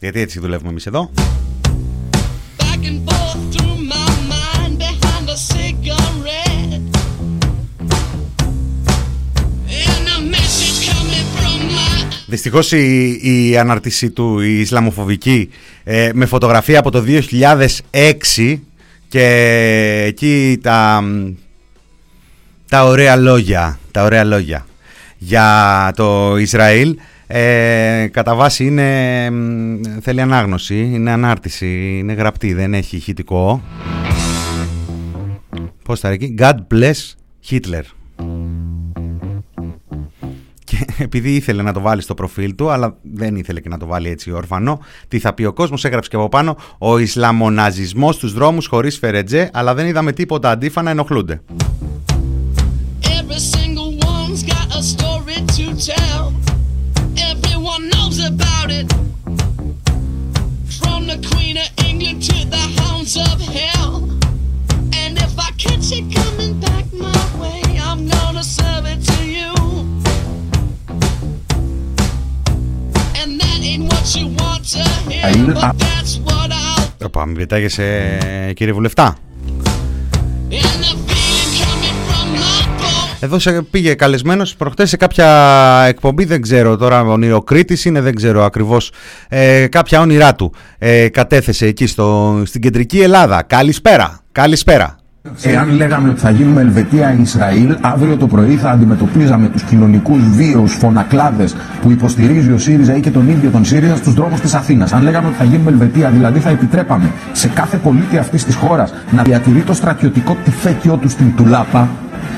Γιατί 0.00 0.20
έτσι 0.20 0.40
δουλεύουμε 0.40 0.70
εμείς 0.70 0.86
εδώ 0.86 1.10
Δυστυχώς 12.26 12.72
η, 12.72 13.18
η 13.22 13.58
αναρτήσή 13.58 14.10
του, 14.10 14.40
η 14.40 14.60
Ισλαμοφοβική, 14.60 15.50
ε, 15.84 16.10
με 16.14 16.26
φωτογραφία 16.26 16.78
από 16.78 16.90
το 16.90 17.04
2006 18.40 18.60
και 19.08 19.24
εκεί 20.06 20.58
τα, 20.62 21.04
τα 22.68 22.84
ωραία 22.84 23.16
λόγια, 23.16 23.78
τα 23.90 24.04
ωραία 24.04 24.24
λόγια 24.24 24.66
για 25.18 25.92
το 25.96 26.36
Ισραήλ 26.36 26.96
ε, 27.26 28.06
κατά 28.10 28.34
βάση 28.34 28.64
είναι, 28.64 29.30
θέλει 30.00 30.20
ανάγνωση, 30.20 30.80
είναι 30.80 31.10
ανάρτηση, 31.10 31.98
είναι 31.98 32.12
γραπτή, 32.12 32.54
δεν 32.54 32.74
έχει 32.74 32.96
ηχητικό. 32.96 33.62
Πώς 35.84 36.00
θα 36.00 36.08
εκεί, 36.08 36.34
God 36.38 36.56
bless 36.72 37.14
Hitler 37.50 37.82
επειδή 40.98 41.34
ήθελε 41.34 41.62
να 41.62 41.72
το 41.72 41.80
βάλει 41.80 42.02
στο 42.02 42.14
προφίλ 42.14 42.54
του, 42.54 42.70
αλλά 42.70 42.96
δεν 43.02 43.36
ήθελε 43.36 43.60
και 43.60 43.68
να 43.68 43.78
το 43.78 43.86
βάλει 43.86 44.08
έτσι 44.08 44.30
όρφανο, 44.30 44.80
τι 45.08 45.18
θα 45.18 45.32
πει 45.32 45.44
ο 45.44 45.52
κόσμος, 45.52 45.84
έγραψε 45.84 46.10
και 46.10 46.16
από 46.16 46.28
πάνω 46.28 46.56
ο 46.78 46.98
Ισλαμοναζισμός 46.98 48.14
στους 48.14 48.32
δρόμους 48.32 48.66
χωρίς 48.66 48.98
φερετζέ, 48.98 49.50
αλλά 49.52 49.74
δεν 49.74 49.86
είδαμε 49.86 50.12
τίποτα 50.12 50.50
αντίφα 50.50 50.82
να 50.82 50.90
ενοχλούνται. 50.90 51.40
Ισραήλ. 74.66 75.50
Α- 75.50 75.74
Οπα, 77.04 77.26
μην 77.26 77.36
πετάγεσαι 77.36 78.18
κύριε 78.54 78.72
Βουλευτά. 78.72 79.16
Εδώ 83.20 83.38
σε 83.38 83.62
πήγε 83.62 83.94
καλεσμένος 83.94 84.54
προχτές 84.56 84.88
σε 84.88 84.96
κάποια 84.96 85.84
εκπομπή, 85.88 86.24
δεν 86.24 86.42
ξέρω 86.42 86.76
τώρα 86.76 87.00
ονειροκρίτης 87.02 87.84
είναι, 87.84 88.00
δεν 88.00 88.14
ξέρω 88.14 88.44
ακριβώς 88.44 88.90
ε, 89.28 89.66
κάποια 89.66 90.00
όνειρά 90.00 90.34
του. 90.34 90.52
Ε, 90.78 91.08
κατέθεσε 91.08 91.66
εκεί 91.66 91.86
στο, 91.86 92.42
στην 92.46 92.60
κεντρική 92.60 93.00
Ελλάδα. 93.00 93.42
Καλησπέρα, 93.42 94.20
καλησπέρα. 94.32 94.96
Εάν 95.42 95.70
λέγαμε 95.70 96.08
ότι 96.08 96.20
θα 96.20 96.30
γίνουμε 96.30 96.60
Ελβετία 96.60 97.12
ή 97.12 97.20
Ισραήλ, 97.20 97.76
αύριο 97.80 98.16
το 98.16 98.26
πρωί 98.26 98.56
θα 98.56 98.70
αντιμετωπίζαμε 98.70 99.48
τους 99.48 99.62
κοινωνικούς 99.62 100.28
βίαιους 100.28 100.72
φωνακλάδες 100.72 101.56
που 101.82 101.90
υποστηρίζει 101.90 102.52
ο 102.52 102.58
ΣΥΡΙΖΑ 102.58 102.96
ή 102.96 103.00
και 103.00 103.10
τον 103.10 103.28
ίδιο 103.28 103.50
τον 103.50 103.64
ΣΥΡΙΖΑ 103.64 103.96
στους 103.96 104.14
δρόμους 104.14 104.40
της 104.40 104.54
Αθήνας. 104.54 104.92
Αν 104.92 105.02
λέγαμε 105.02 105.28
ότι 105.28 105.36
θα 105.36 105.44
γίνουμε 105.44 105.70
Ελβετία, 105.70 106.10
δηλαδή 106.10 106.38
θα 106.38 106.50
επιτρέπαμε 106.50 107.10
σε 107.32 107.48
κάθε 107.48 107.76
πολίτη 107.76 108.18
αυτής 108.18 108.44
της 108.44 108.54
χώρας 108.54 108.92
να 109.10 109.22
διατηρεί 109.22 109.60
το 109.60 109.74
στρατιωτικό 109.74 110.36
τυφέκιο 110.44 110.96
του 110.96 111.08
στην 111.08 111.36
Τουλάπα, 111.36 111.88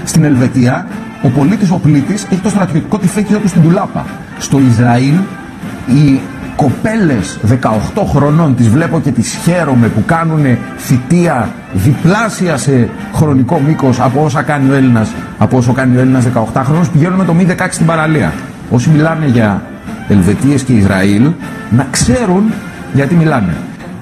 στην 0.04 0.24
Ελβετία 0.24 0.86
ο 1.22 1.28
πολίτης, 1.28 1.70
ο 1.70 1.78
πλήτης, 1.78 2.26
έχει 2.30 2.40
το 2.40 2.48
στρατιωτικό 2.48 2.98
τυφέκιο 2.98 3.38
του 3.38 3.48
στην 3.48 3.62
Τουλάπα. 3.62 4.06
Στο 4.38 4.58
Ισραήλ 4.70 5.14
οι 5.86 6.20
κοπέλες 6.62 7.38
18 7.94 8.02
χρονών 8.14 8.56
τις 8.56 8.68
βλέπω 8.68 9.00
και 9.00 9.10
τις 9.10 9.38
χαίρομαι 9.44 9.86
που 9.86 10.02
κάνουν 10.06 10.44
θητεία 10.76 11.48
διπλάσια 11.72 12.56
σε 12.56 12.88
χρονικό 13.14 13.60
μήκος 13.66 14.00
από 14.00 14.24
όσα 14.24 14.42
κάνει 14.42 14.70
ο 14.70 14.74
Έλληνας 14.74 15.08
από 15.38 15.56
όσο 15.56 15.72
κάνει 15.72 15.96
ο 15.96 16.00
Έλληνας 16.00 16.24
18 16.54 16.62
χρόνος 16.64 16.90
πηγαίνουν 16.90 17.18
με 17.18 17.24
το 17.24 17.34
μη 17.34 17.46
16 17.50 17.54
στην 17.70 17.86
παραλία. 17.86 18.32
Όσοι 18.70 18.90
μιλάνε 18.90 19.26
για 19.26 19.62
Ελβετίες 20.08 20.62
και 20.62 20.72
Ισραήλ 20.72 21.30
να 21.70 21.86
ξέρουν 21.90 22.52
γιατί 22.94 23.14
μιλάνε. 23.14 23.56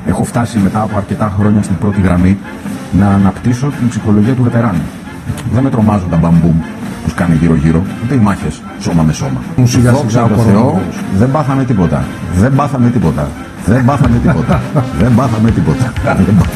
Έχω 0.06 0.24
φτάσει 0.24 0.58
μετά 0.58 0.80
από 0.80 0.96
αρκετά 0.96 1.34
χρόνια 1.38 1.62
στην 1.62 1.76
πρώτη 1.76 2.00
γραμμή 2.00 2.38
να 2.92 3.08
αναπτύσσω 3.08 3.72
την 3.78 3.88
ψυχολογία 3.88 4.32
του 4.32 4.42
βετεράνου. 4.42 4.82
Δεν 5.52 5.62
με 5.62 5.70
τρομάζουν 5.70 6.10
τα 6.10 6.16
μπαμπούμ. 6.16 6.60
που 6.60 6.75
κάνει 7.16 7.34
γύρω-γύρω, 7.34 7.82
ούτε 8.04 8.14
οι 8.14 8.18
μάχες 8.18 8.62
σώμα 8.80 9.02
με 9.02 9.12
σώμα. 9.12 9.40
σιγά 9.64 9.92
Δόξα 9.92 10.08
σιγά 10.08 10.26
τω 10.28 10.34
ο 10.34 10.36
Θεώ, 10.44 10.60
κορονοϊός. 10.62 10.94
δεν 11.18 11.30
πάθαμε 11.30 11.64
τίποτα. 11.64 12.04
Δεν 12.34 12.54
πάθαμε 12.54 12.90
τίποτα. 12.90 13.28
Δεν 13.66 13.84
πάθαμε 13.84 14.18
τίποτα. 14.18 14.60
δεν 14.98 15.14
πάθαμε 15.14 15.50
τίποτα. 15.50 15.92
Δεν 16.02 16.04
πάθαμε 16.04 16.30
τίποτα. 16.30 16.52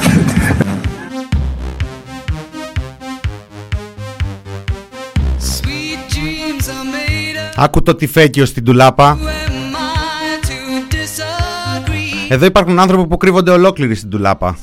Sweet 5.38 6.00
dreams 6.14 6.66
are 6.68 6.86
made 6.94 7.36
up. 7.58 7.62
Άκου 7.64 7.82
το 7.82 7.94
τυφέκιο 7.94 8.44
στην 8.44 8.64
τουλάπα. 8.64 9.18
Who 9.18 9.24
am 9.26 9.74
I 9.74 10.46
to 10.46 10.94
disagree? 10.94 12.26
Εδώ 12.28 12.44
υπάρχουν 12.46 12.78
άνθρωποι 12.78 13.06
που 13.08 13.16
κρύβονται 13.16 13.50
ολόκληροι 13.50 13.94
στην 13.94 14.10
τουλάπα. 14.10 14.56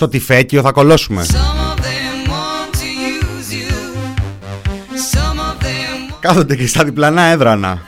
Στο 0.00 0.08
τυφέκιο 0.08 0.62
θα 0.62 0.72
κολώσουμε. 0.72 1.24
Some 1.28 1.34
of 1.34 1.78
them 1.84 2.30
want 2.30 2.72
to 2.72 2.86
use 2.86 3.52
you. 3.52 3.70
Some 5.12 5.38
of 5.38 5.64
them 5.64 6.14
Κάθονται 6.20 6.56
και 6.56 6.66
στα 6.66 6.84
διπλανά 6.84 7.22
έδρανα. 7.22 7.82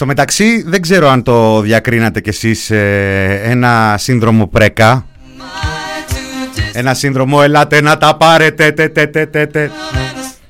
Στο 0.00 0.08
μεταξύ 0.08 0.62
δεν 0.66 0.82
ξέρω 0.82 1.08
αν 1.08 1.22
το 1.22 1.60
διακρίνατε 1.60 2.20
κι 2.20 2.28
εσείς 2.28 2.70
ε, 2.70 3.40
ένα 3.44 3.94
σύνδρομο 3.98 4.46
πρέκα. 4.46 5.06
Ένα 6.72 6.94
σύνδρομο 6.94 7.40
ελάτε 7.42 7.80
να 7.80 7.98
τα 7.98 8.16
πάρετε 8.16 8.70
τε, 8.70 8.88
τε, 8.88 9.06
τε, 9.06 9.26
τε, 9.26 9.46
τε. 9.46 9.70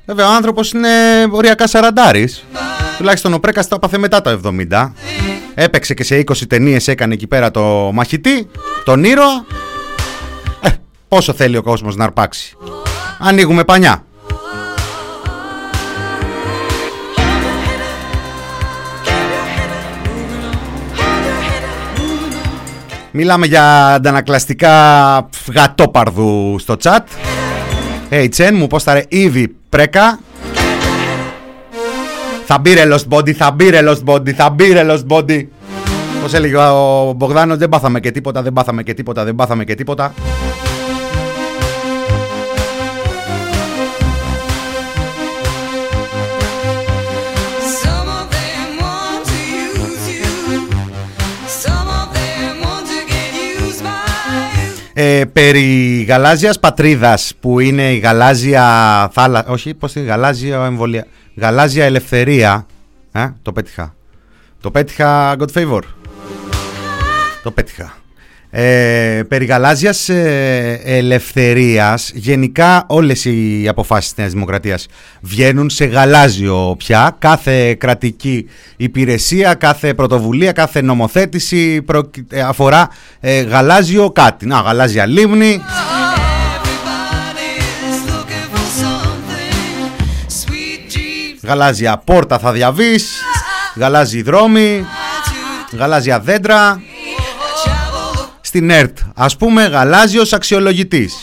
Βέβαια 0.06 0.28
ο 0.28 0.32
άνθρωπος 0.32 0.72
είναι 0.72 0.88
οριακά 1.30 1.66
σαραντάρης. 1.66 2.44
Τουλάχιστον 2.98 3.34
ο 3.34 3.38
Πρέκας 3.38 3.68
το 3.68 3.74
έπαθε 3.74 3.98
μετά 3.98 4.20
το 4.20 4.40
70. 4.70 4.92
Έπαιξε 5.54 5.94
και 5.94 6.04
σε 6.04 6.18
20 6.18 6.34
ταινίες 6.48 6.88
έκανε 6.88 7.14
εκεί 7.14 7.26
πέρα 7.26 7.50
το 7.50 7.90
μαχητή, 7.92 8.48
τον 8.84 9.04
ήρωα. 9.04 9.44
Ε, 10.60 10.68
πόσο 11.08 11.32
θέλει 11.32 11.56
ο 11.56 11.62
κόσμος 11.62 11.96
να 11.96 12.04
αρπάξει. 12.04 12.56
Ανοίγουμε 13.18 13.64
πανιά. 13.64 14.04
Μιλάμε 23.12 23.46
για 23.46 23.86
αντανακλαστικά 23.86 24.72
γατόπαρδου 25.54 26.56
στο 26.58 26.76
chat. 26.82 27.00
Hey 28.10 28.28
Chen, 28.36 28.50
μου 28.54 28.66
πόσταρε 28.66 29.04
ήδη 29.08 29.56
πρέκα. 29.68 30.18
Θα 32.46 32.58
μπει 32.58 32.74
ρε 32.74 32.84
Lost 32.90 33.16
Body, 33.16 33.32
θα 33.32 33.50
μπει 33.50 33.70
ρε 33.70 33.80
Lost 33.84 34.04
Body, 34.04 34.30
θα 34.30 34.50
μπει 34.50 34.72
ρε 34.72 34.86
Lost 34.88 35.06
Body. 35.08 35.46
Πώς 36.22 36.32
έλεγε 36.34 36.56
ο 36.56 37.12
Μπογδάνος, 37.16 37.56
δεν 37.56 37.68
πάθαμε 37.68 38.00
και 38.00 38.10
τίποτα, 38.10 38.42
δεν 38.42 38.52
πάθαμε 38.52 38.82
και 38.82 38.94
τίποτα, 38.94 39.24
δεν 39.24 39.34
πάθαμε 39.34 39.64
και 39.64 39.74
τίποτα. 39.74 40.14
Ε, 54.92 55.24
περί 55.32 56.02
γαλάζιας 56.08 56.58
πατρίδας 56.58 57.32
που 57.40 57.60
είναι 57.60 57.92
η 57.92 57.98
γαλάζια 57.98 58.64
θάλα... 59.12 59.44
Όχι, 59.48 59.74
πώς 59.74 59.94
είναι, 59.94 60.06
γαλάζια 60.06 60.64
εμβολία... 60.64 61.06
Γαλάζια 61.36 61.84
ελευθερία. 61.84 62.66
Ε, 63.12 63.28
το 63.42 63.52
πέτυχα. 63.52 63.94
Το 64.60 64.70
πέτυχα 64.70 65.36
God 65.38 65.52
Favor. 65.54 65.80
Το 67.42 67.50
πέτυχα. 67.50 67.99
Ε, 68.52 69.22
περί 69.28 69.44
γαλάζιας 69.44 70.08
ε, 70.08 70.80
ελευθερίας 70.84 72.10
γενικά 72.14 72.84
όλες 72.88 73.24
οι 73.24 73.66
αποφάσεις 73.68 74.08
της 74.08 74.18
Νέας 74.18 74.32
Δημοκρατίας 74.32 74.86
βγαίνουν 75.20 75.70
σε 75.70 75.84
γαλάζιο 75.84 76.74
πια. 76.78 77.16
Κάθε 77.18 77.74
κρατική 77.74 78.48
υπηρεσία, 78.76 79.54
κάθε 79.54 79.94
πρωτοβουλία, 79.94 80.52
κάθε 80.52 80.80
νομοθέτηση 80.80 81.82
προκ- 81.82 82.14
ε, 82.30 82.40
αφορά 82.40 82.88
ε, 83.20 83.40
γαλάζιο 83.40 84.10
κάτι. 84.10 84.46
Να 84.46 84.60
γαλάζια 84.60 85.06
λίμνη. 85.06 85.60
Everybody's 86.62 88.10
looking 88.10 88.46
for 88.54 88.66
something. 88.82 89.90
Sweet 90.28 90.92
dreams 90.94 91.46
γαλάζια 91.48 92.02
πόρτα 92.04 92.38
θα 92.38 92.52
διαβείς. 92.52 93.10
Γαλάζιοι 93.76 94.22
δρόμοι. 94.22 94.84
Γαλάζια 95.78 96.20
δέντρα 96.20 96.82
στην 98.50 98.70
ΕΡΤ 98.70 98.98
ας 99.14 99.36
πούμε 99.36 99.64
γαλάζιος 99.64 100.32
αξιολογητής 100.32 101.14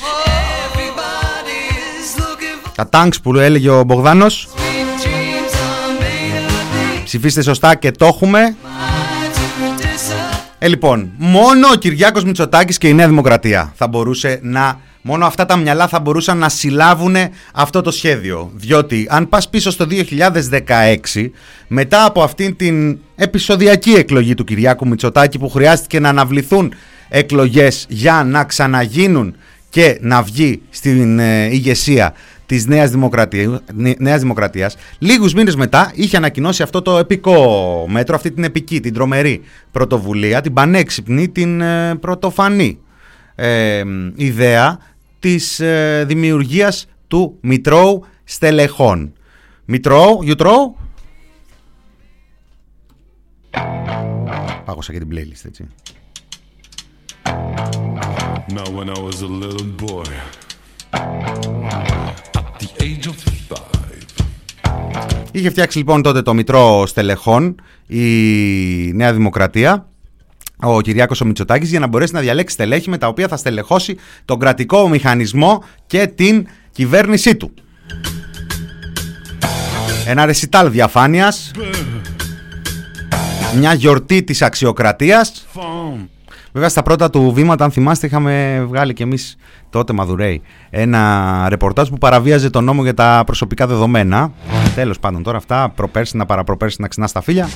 Everybody's 0.73 2.19
looking 2.19 2.67
for 2.67 2.71
τα 2.75 2.89
τάγκς 2.89 3.21
που 3.21 3.35
έλεγε 3.35 3.69
ο 3.69 3.83
Μπογδάνος 3.83 4.47
sweet 4.55 5.05
dreams 5.05 5.53
are 5.53 6.01
made 6.01 6.99
of 6.99 7.03
ψηφίστε 7.03 7.41
σωστά 7.41 7.75
και 7.75 7.91
το 7.91 8.05
έχουμε 8.05 8.55
to 8.57 9.81
disagree. 9.81 10.37
Ε, 10.59 10.67
λοιπόν, 10.67 11.11
μόνο 11.17 11.67
ο 11.73 11.75
Κυριάκος 11.75 12.23
Μητσοτάκης 12.23 12.77
και 12.77 12.87
η 12.87 12.93
Νέα 12.93 13.07
Δημοκρατία 13.07 13.73
θα 13.75 13.87
μπορούσε 13.87 14.39
να... 14.41 14.79
Μόνο 15.01 15.25
αυτά 15.25 15.45
τα 15.45 15.55
μυαλά 15.55 15.87
θα 15.87 15.99
μπορούσαν 15.99 16.37
να 16.37 16.49
συλλάβουν 16.49 17.15
αυτό 17.53 17.81
το 17.81 17.91
σχέδιο. 17.91 18.51
Διότι 18.55 19.07
αν 19.09 19.29
πας 19.29 19.49
πίσω 19.49 19.71
στο 19.71 19.87
2016, 21.15 21.29
μετά 21.67 22.05
από 22.05 22.23
αυτήν 22.23 22.55
την 22.55 22.99
επεισοδιακή 23.15 23.91
εκλογή 23.91 24.33
του 24.33 24.43
Κυριάκου 24.43 24.87
Μητσοτάκη 24.87 25.39
που 25.39 25.49
χρειάστηκε 25.49 25.99
να 25.99 26.09
αναβληθούν 26.09 26.73
εκλογές 27.09 27.85
για 27.89 28.23
να 28.23 28.43
ξαναγίνουν 28.43 29.35
και 29.69 29.97
να 30.01 30.21
βγει 30.21 30.61
στην 30.69 31.19
ε, 31.19 31.45
ηγεσία 31.45 32.13
της 32.47 32.65
Νέας, 32.65 32.89
Δημοκρατία, 32.89 33.61
Νέας 33.97 34.21
Δημοκρατίας 34.21 34.75
λίγους 34.99 35.33
μήνες 35.33 35.55
μετά 35.55 35.91
είχε 35.95 36.17
ανακοινώσει 36.17 36.63
αυτό 36.63 36.81
το 36.81 36.97
επικό 36.97 37.85
μέτρο 37.89 38.15
αυτή 38.15 38.31
την 38.31 38.43
επική, 38.43 38.79
την 38.79 38.93
τρομερή 38.93 39.41
πρωτοβουλία 39.71 40.41
την 40.41 40.53
πανέξυπνη, 40.53 41.29
την 41.29 41.61
ε, 41.61 41.95
πρωτοφανή 41.95 42.79
ε, 43.35 43.83
ιδέα 44.15 44.79
της 45.19 45.59
ε, 45.59 46.03
δημιουργίας 46.07 46.87
του 47.07 47.37
Μητρώου 47.41 48.05
Στελεχών 48.23 49.13
Μητρώου, 49.65 50.19
you 50.23 50.35
throw? 50.35 50.73
Πάγωσα 54.65 54.93
και 54.93 54.99
την 54.99 55.07
playlist 55.11 55.45
έτσι 55.45 55.67
Now, 58.57 58.67
when 58.77 58.87
I 58.89 58.99
was 59.07 59.17
a 59.21 59.31
little 59.43 59.69
boy, 59.87 60.07
at 62.39 62.53
the 62.61 62.69
age 62.87 63.07
of 63.11 63.15
five, 63.49 64.05
Είχε 65.31 65.49
φτιάξει 65.49 65.77
λοιπόν 65.77 66.01
τότε 66.01 66.21
το 66.21 66.33
Μητρό 66.33 66.85
Στελεχών 66.85 67.55
η 67.87 68.05
Νέα 68.93 69.13
Δημοκρατία 69.13 69.87
ο 70.59 70.81
Κυριάκος 70.81 71.21
ο 71.21 71.25
Μητσοτάκης 71.25 71.69
για 71.69 71.79
να 71.79 71.87
μπορέσει 71.87 72.13
να 72.13 72.19
διαλέξει 72.19 72.53
στελέχη 72.53 72.89
με 72.89 72.97
τα 72.97 73.07
οποία 73.07 73.27
θα 73.27 73.37
στελεχώσει 73.37 73.97
τον 74.25 74.39
κρατικό 74.39 74.89
μηχανισμό 74.89 75.63
και 75.87 76.07
την 76.07 76.47
κυβέρνησή 76.71 77.35
του. 77.35 77.53
Ένα 80.07 80.25
ρεσιτάλ 80.25 80.71
διαφάνειας, 80.71 81.51
μια 83.57 83.73
γιορτή 83.73 84.23
της 84.23 84.41
αξιοκρατίας. 84.41 85.45
Βέβαια 86.51 86.69
στα 86.69 86.83
πρώτα 86.83 87.09
του 87.09 87.31
βήματα, 87.31 87.63
αν 87.63 87.71
θυμάστε, 87.71 88.07
είχαμε 88.07 88.65
βγάλει 88.67 88.93
κι 88.93 89.01
εμείς 89.01 89.37
τότε 89.69 89.93
Μαδουρέη 89.93 90.41
ένα 90.69 91.45
ρεπορτάζ 91.49 91.89
που 91.89 91.97
παραβίαζε 91.97 92.49
τον 92.49 92.63
νόμο 92.63 92.83
για 92.83 92.93
τα 92.93 93.23
προσωπικά 93.25 93.67
δεδομένα. 93.67 94.31
Τέλος 94.75 94.99
πάντων 94.99 95.23
τώρα 95.23 95.37
αυτά, 95.37 95.71
προπέρσι 95.75 96.17
να 96.17 96.25
παραπροπέρσι 96.25 96.81
να 96.81 96.87
ξυνά 96.87 97.07
στα 97.07 97.21
φίλια. 97.21 97.49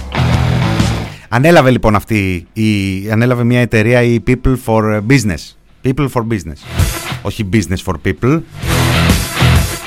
Ανέλαβε 1.30 1.70
λοιπόν 1.70 1.96
αυτή, 1.96 2.48
η, 2.54 3.12
ανέλαβε 3.12 3.44
μια 3.44 3.60
εταιρεία 3.60 4.02
η 4.02 4.24
People 4.28 4.56
for 4.66 5.02
Business. 5.08 5.56
People 5.84 6.08
for 6.14 6.22
Business. 6.22 6.82
Όχι 7.22 7.50
Business 7.54 7.84
for 7.86 7.94
People. 8.06 8.42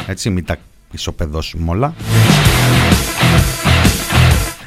Έτσι, 0.06 0.30
μην 0.30 0.44
τα 0.44 0.56
ισοπεδώσουμε 0.90 1.70
όλα. 1.70 1.94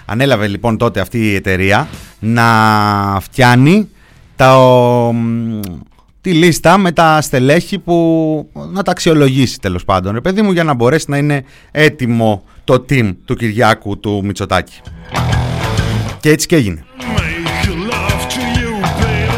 Ανέλαβε 0.05 0.47
λοιπόν 0.47 0.77
τότε 0.77 0.99
αυτή 0.99 1.19
η 1.19 1.35
εταιρεία 1.35 1.88
να 2.19 2.45
φτιάνει 3.21 3.89
τα, 4.38 4.57
τη 6.21 6.33
λίστα 6.33 6.77
με 6.77 6.91
τα 6.91 7.21
στελέχη 7.21 7.79
που 7.79 8.49
να 8.71 8.83
τα 8.83 8.91
αξιολογήσει 8.91 9.59
τέλος 9.59 9.85
πάντων. 9.85 10.13
Ρε 10.13 10.21
παιδί 10.21 10.41
μου 10.41 10.51
για 10.51 10.63
να 10.63 10.73
μπορέσει 10.73 11.05
να 11.09 11.17
είναι 11.17 11.43
έτοιμο 11.71 12.43
το 12.63 12.85
team 12.89 13.15
του 13.25 13.35
Κυριάκου 13.35 13.99
του 13.99 14.21
Μητσοτάκη. 14.23 14.81
Και 16.19 16.29
έτσι 16.29 16.47
και 16.47 16.55
έγινε. 16.55 16.85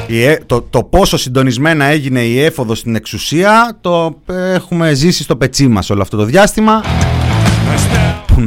Η 0.07 0.23
ε- 0.23 0.39
το, 0.45 0.61
το 0.61 0.83
πόσο 0.83 1.17
συντονισμένα 1.17 1.85
έγινε 1.85 2.21
η 2.21 2.39
έφοδο 2.39 2.75
στην 2.75 2.95
εξουσία 2.95 3.77
το 3.81 4.19
έχουμε 4.27 4.93
ζήσει 4.93 5.23
στο 5.23 5.35
πετσί 5.35 5.67
μας 5.67 5.89
όλο 5.89 6.01
αυτό 6.01 6.17
το 6.17 6.23
διάστημα 6.23 6.83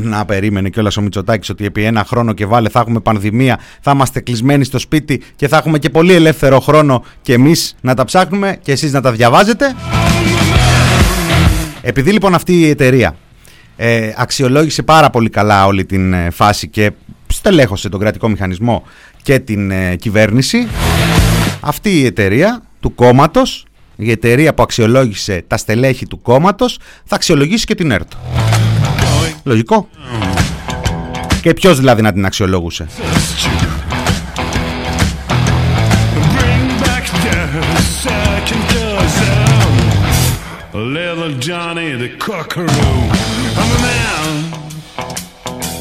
που 0.00 0.08
να 0.08 0.24
περίμενε 0.24 0.68
κιόλας 0.68 0.96
ο 0.96 1.00
Μητσοτάκης 1.00 1.48
ότι 1.48 1.64
επί 1.64 1.84
ένα 1.84 2.04
χρόνο 2.04 2.32
και 2.32 2.46
βάλε 2.46 2.68
θα 2.68 2.80
έχουμε 2.80 3.00
πανδημία 3.00 3.58
θα 3.80 3.90
είμαστε 3.94 4.20
κλεισμένοι 4.20 4.64
στο 4.64 4.78
σπίτι 4.78 5.22
και 5.36 5.48
θα 5.48 5.56
έχουμε 5.56 5.78
και 5.78 5.90
πολύ 5.90 6.12
ελεύθερο 6.12 6.60
χρόνο 6.60 7.04
και 7.22 7.32
εμείς 7.32 7.76
να 7.80 7.94
τα 7.94 8.04
ψάχνουμε 8.04 8.58
και 8.62 8.72
εσείς 8.72 8.92
να 8.92 9.00
τα 9.00 9.12
διαβάζετε 9.12 9.74
επειδή 11.82 12.12
λοιπόν 12.12 12.34
αυτή 12.34 12.60
η 12.60 12.68
εταιρεία 12.68 13.16
ε, 13.76 14.12
αξιολόγησε 14.16 14.82
πάρα 14.82 15.10
πολύ 15.10 15.28
καλά 15.28 15.66
όλη 15.66 15.84
την 15.84 16.12
ε, 16.12 16.30
φάση 16.30 16.68
και 16.68 16.92
στελέχωσε 17.26 17.88
τον 17.88 18.00
κρατικό 18.00 18.28
μηχανισμό 18.28 18.82
και 19.22 19.38
την 19.38 19.70
ε, 19.70 19.96
κυβέρνηση 19.96 20.66
αυτή 21.60 21.90
η 22.00 22.04
εταιρεία 22.04 22.62
του 22.80 22.94
κόμματος 22.94 23.66
η 23.96 24.10
εταιρεία 24.10 24.54
που 24.54 24.62
αξιολόγησε 24.62 25.44
τα 25.46 25.56
στελέχη 25.56 26.06
του 26.06 26.22
κόμματος 26.22 26.78
θα 27.04 27.14
αξιολογήσει 27.14 27.64
και 27.64 27.74
την 27.74 27.90
ΕΡΤ. 27.90 28.12
Λογικό. 29.42 29.88
Και 31.42 31.54
ποιος 31.54 31.78
δηλαδή 31.78 32.02
να 32.02 32.12
την 32.12 32.24
αξιολόγουσε. 32.24 32.86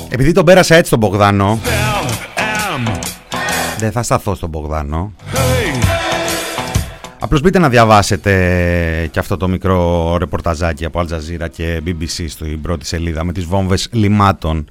Επειδή 0.10 0.32
τον 0.32 0.46
πέρασα 0.46 0.76
έτσι 0.76 0.90
τον 0.90 1.00
Μπογδάνο. 1.00 1.60
Δεν 3.78 3.92
θα 3.92 4.04
σταθώ 4.04 4.36
στον 4.36 4.50
Μπογδάνο 4.50 5.14
Απλώς 7.24 7.42
μπείτε 7.42 7.60
να 7.60 7.70
διαβάσετε 7.70 8.32
και 9.12 9.20
αυτό 9.20 9.38
το 9.38 9.48
μικρό 9.48 10.18
ρεπορταζάκι 10.18 10.86
από 10.86 11.00
Αλτζαζίρα 11.00 11.48
και 11.48 11.82
BBC 11.86 12.26
στην 12.28 12.62
πρώτη 12.62 12.86
σελίδα 12.86 13.24
με 13.24 13.34
τις 13.34 13.46
βόμβες 13.46 13.90
λιμάτων. 13.92 14.70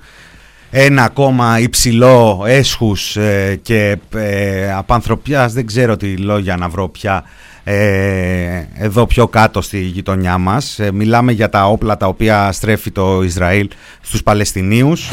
Ένα 0.71 1.03
ακόμα 1.03 1.59
υψηλό 1.59 2.45
έσχους 2.47 3.17
ε, 3.17 3.59
και 3.63 3.97
ε, 4.15 4.73
απανθρωπιάς 4.73 5.53
δεν 5.53 5.67
ξέρω 5.67 5.97
τι 5.97 6.17
λόγια 6.17 6.57
να 6.57 6.69
βρω 6.69 6.89
πια 6.89 7.25
ε, 7.65 8.63
εδώ 8.75 9.07
πιο 9.07 9.29
κάτω 9.29 9.61
στη 9.61 9.81
γειτονιά 9.81 10.39
μας. 10.39 10.79
Ε, 10.79 10.93
μιλάμε 10.93 11.33
για 11.33 11.49
τα 11.49 11.67
όπλα 11.67 11.97
τα 11.97 12.07
οποία 12.07 12.53
στρέφει 12.53 12.91
το 12.91 13.23
Ισραήλ 13.23 13.69
στους 14.01 14.23
Παλαιστινίους. 14.23 15.11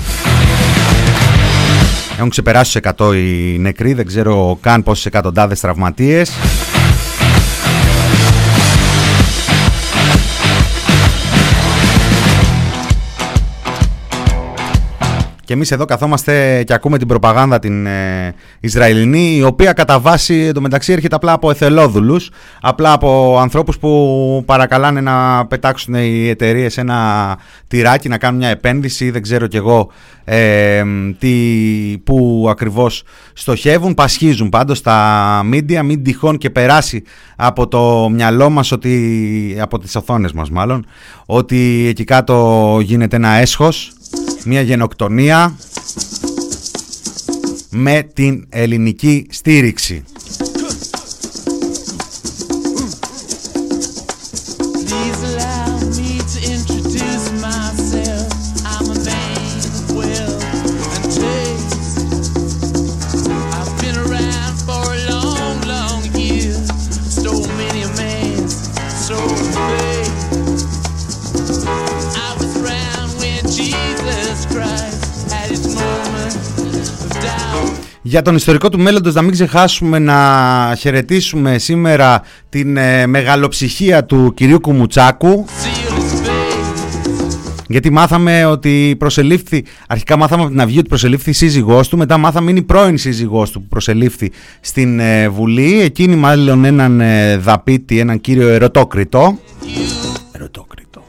Έχουν 2.18 2.30
ξεπεράσει 2.30 2.80
τους 2.80 2.92
100 2.98 3.16
οι 3.16 3.58
νεκροί 3.60 3.94
δεν 3.94 4.06
ξέρω 4.06 4.58
καν 4.62 4.84
πόσες 4.84 5.06
εκατοντάδες 5.06 5.60
τραυματίες 5.60 6.32
Και 15.48 15.54
εμείς 15.54 15.72
εδώ 15.72 15.86
καθόμαστε 15.86 16.64
και 16.64 16.74
ακούμε 16.74 16.98
την 16.98 17.08
προπαγάνδα 17.08 17.60
την 17.60 17.86
ε, 17.86 18.34
Ισραηλινή, 18.60 19.36
η 19.36 19.44
οποία 19.44 19.74
κατά 19.74 20.00
βάση 20.00 20.36
εντωμεταξύ 20.36 20.94
έρχεται 20.94 21.16
απλά 21.16 21.32
από 21.32 21.50
εθελόδουλους, 21.50 22.30
απλά 22.62 22.92
από 22.92 23.38
ανθρώπους 23.40 23.78
που 23.78 24.44
παρακαλάνε 24.46 25.02
να 25.02 25.46
πετάξουν 25.46 25.94
οι 25.94 26.30
εταιρείες 26.30 26.78
ένα 26.78 27.38
τυράκι, 27.68 28.10
να 28.10 28.18
κάνουν 28.18 28.40
μια 28.40 28.50
επένδυση, 28.50 29.10
δεν 29.10 29.22
ξέρω 29.22 29.48
κι 29.48 29.58
εγώ 29.58 29.92
ε, 30.26 30.84
τι, 31.20 31.34
που 32.04 32.48
ακριβώς 32.50 33.04
στοχεύουν, 33.34 33.94
πασχίζουν 33.94 34.50
πάντως 34.50 34.82
τα 34.82 35.42
μίντια, 35.46 35.84
μην 35.84 36.04
τυχόν 36.04 36.38
και 36.38 36.50
περάσει 36.50 37.04
από 37.36 37.68
το 37.68 38.10
μυαλό 38.12 38.50
μας, 38.50 38.72
ότι, 38.72 39.58
από 39.62 39.80
τις 39.80 39.96
οθόνες 39.96 40.32
μας 40.32 40.50
μάλλον, 40.50 40.86
ότι 41.26 41.86
εκεί 41.88 42.04
κάτω 42.04 42.80
γίνεται 42.82 43.16
ένα 43.16 43.30
έσχος, 43.30 43.92
μια 44.48 44.62
γενοκτονία 44.62 45.58
με 47.70 48.10
την 48.14 48.46
ελληνική 48.50 49.28
στήριξη. 49.30 50.04
Για 78.08 78.22
τον 78.22 78.36
ιστορικό 78.36 78.70
του 78.70 78.80
μέλλοντος 78.80 79.14
να 79.14 79.22
μην 79.22 79.32
ξεχάσουμε 79.32 80.00
να 80.00 80.76
χαιρετήσουμε 80.80 81.58
σήμερα 81.58 82.22
την 82.50 82.78
ε, 82.78 83.08
μεγαλοψυχία 83.08 84.06
του 84.06 84.34
κυρίου 84.36 84.60
Κουμουτσάκου 84.60 85.46
γιατί 87.68 87.90
μάθαμε 87.90 88.46
ότι 88.46 88.96
προσελήφθη, 89.00 89.66
αρχικά 89.88 90.18
μάθαμε 90.18 90.42
από 90.42 90.52
την 90.52 90.62
Αυγή 90.62 90.80
ότι 90.80 90.88
προσελήφθη 90.88 91.30
η 91.30 91.34
σύζυγός 91.34 91.88
του, 91.88 91.98
μετά 91.98 92.18
μάθαμε 92.18 92.50
είναι 92.50 92.60
η 92.60 92.64
πρώην 92.64 92.98
σύζυγός 92.98 93.52
του 93.52 93.62
που 93.62 93.68
προσελήφθη 93.68 94.32
στην 94.60 95.00
ε, 95.00 95.30
Βουλή, 95.30 95.82
εκείνη 95.82 96.16
μάλλον 96.16 96.66
έναν 96.66 97.02
ε, 97.02 97.38
δαπίτη, 97.38 98.00
έναν 98.00 98.22
κύριο 98.22 98.48
ερωτόκριτο. 98.48 99.40
Ερωτόκριτο. 100.32 101.04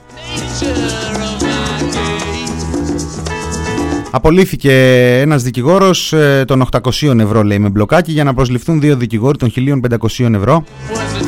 Απολύθηκε 4.18 4.72
ένας 5.20 5.42
δικηγόρος 5.42 6.12
ε, 6.12 6.44
των 6.46 6.68
800 6.70 7.18
ευρώ 7.18 7.42
λέει 7.42 7.58
με 7.58 7.68
μπλοκάκι 7.68 8.12
για 8.12 8.24
να 8.24 8.34
προσληφθούν 8.34 8.80
δύο 8.80 8.96
δικηγόροι 8.96 9.38
των 9.38 9.52
1500 10.18 10.34
ευρώ. 10.34 10.64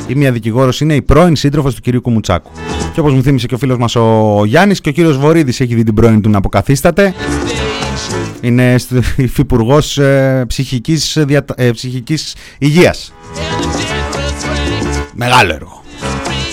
Η 0.06 0.14
μία 0.14 0.32
δικηγόρος 0.32 0.80
είναι 0.80 0.94
η 0.94 1.02
πρώην 1.02 1.36
σύντροφος 1.36 1.74
του 1.74 1.80
κυρίου 1.80 2.00
Κουμουτσάκου. 2.00 2.50
Και 2.94 3.00
όπως 3.00 3.12
μου 3.12 3.22
θύμισε 3.22 3.46
και 3.46 3.54
ο 3.54 3.58
φίλος 3.58 3.78
μας 3.78 3.96
ο 3.96 4.42
Γιάννης 4.44 4.80
και 4.80 4.88
ο 4.88 4.92
κύριος 4.92 5.18
Βορύδης 5.18 5.60
έχει 5.60 5.74
δει 5.74 5.82
την 5.82 5.94
πρώην 5.94 6.20
του 6.20 6.30
να 6.30 6.38
αποκαθίσταται. 6.38 7.14
Είναι 8.40 8.76
υφυπουργός 9.16 9.98
ε, 9.98 10.44
ψυχικής, 10.48 11.18
διατα... 11.20 11.54
ε, 11.56 11.70
ψυχικής 11.70 12.34
υγείας. 12.58 13.12
Μεγάλο 15.14 15.52
έργο. 15.54 15.82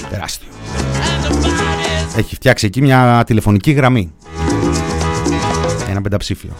Τεράστιο. 0.09 0.47
Έχει 2.17 2.35
φτιάξει 2.35 2.65
εκεί 2.65 2.81
μια 2.81 3.23
τηλεφωνική 3.25 3.71
γραμμή 3.71 4.11
ένα 5.97 6.01
πενταψήφιο. 6.01 6.51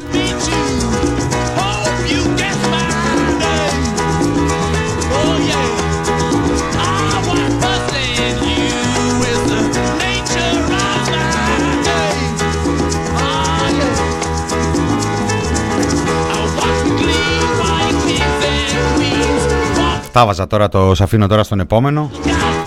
Βάζα 20.26 20.48
τώρα, 20.48 20.70
το 20.70 20.96
σαφήνω 20.96 21.28
τώρα 21.28 21.44
στον 21.44 21.60
επόμενο. 21.60 22.12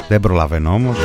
Δεν 0.08 0.20
προλαβαίνω 0.20 0.72
όμως. 0.72 0.96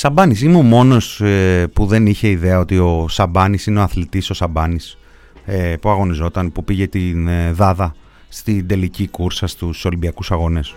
Σαμπάνης, 0.00 0.42
είμαι 0.42 0.56
ο 0.56 0.62
μόνος 0.62 1.20
ε, 1.20 1.66
που 1.72 1.86
δεν 1.86 2.06
είχε 2.06 2.28
ιδέα 2.28 2.58
ότι 2.58 2.78
ο 2.78 3.06
Σαμπάνης 3.08 3.66
είναι 3.66 3.78
ο 3.78 3.82
αθλητής 3.82 4.30
ο 4.30 4.34
Σαμπάνης 4.34 4.98
ε, 5.44 5.74
που 5.80 5.88
αγωνιζόταν, 5.88 6.52
που 6.52 6.64
πήγε 6.64 6.86
την 6.86 7.28
ε, 7.28 7.52
Δάδα 7.52 7.94
στην 8.28 8.66
τελική 8.66 9.08
κούρσα 9.08 9.46
στους 9.46 9.84
Ολυμπιακούς 9.84 10.30
Αγώνες. 10.30 10.74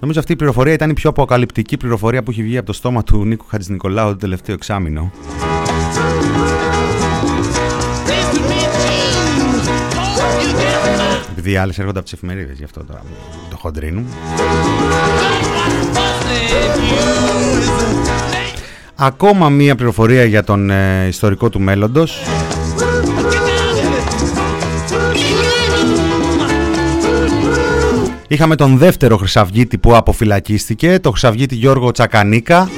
Νομίζω 0.00 0.20
αυτή 0.20 0.32
η 0.32 0.36
πληροφορία 0.36 0.72
ήταν 0.72 0.90
η 0.90 0.94
πιο 0.94 1.10
αποκαλυπτική 1.10 1.76
πληροφορία 1.76 2.22
που 2.22 2.30
έχει 2.30 2.42
βγει 2.42 2.56
από 2.56 2.66
το 2.66 2.72
στόμα 2.72 3.02
του 3.02 3.24
Νίκου 3.24 3.46
Χατζηνικολάου 3.46 4.08
το 4.08 4.16
τελευταίο 4.16 4.54
εξάμεινο. 4.54 5.12
Επειδή 11.40 11.54
οι 11.54 11.58
άλλες 11.58 11.78
έρχονται 11.78 11.98
από 11.98 12.08
τις 12.08 12.16
εφημερίδες, 12.16 12.58
γι' 12.58 12.64
αυτό 12.64 12.84
τώρα 12.84 13.02
το 13.50 13.56
χοντρίνου. 13.56 14.06
Ακόμα 18.94 19.48
μία 19.48 19.74
πληροφορία 19.74 20.24
για 20.24 20.44
τον 20.44 20.70
ε, 20.70 21.06
ιστορικό 21.06 21.48
του 21.48 21.60
μέλλοντος. 21.60 22.18
Είχαμε 28.28 28.54
τον 28.56 28.76
δεύτερο 28.76 29.16
Χρυσαυγίτη 29.16 29.78
που 29.78 29.96
αποφυλακίστηκε, 29.96 30.98
το 30.98 31.10
Χρυσαυγίτη 31.10 31.54
Γιώργο 31.54 31.90
Τσακανίκα, 31.90 32.70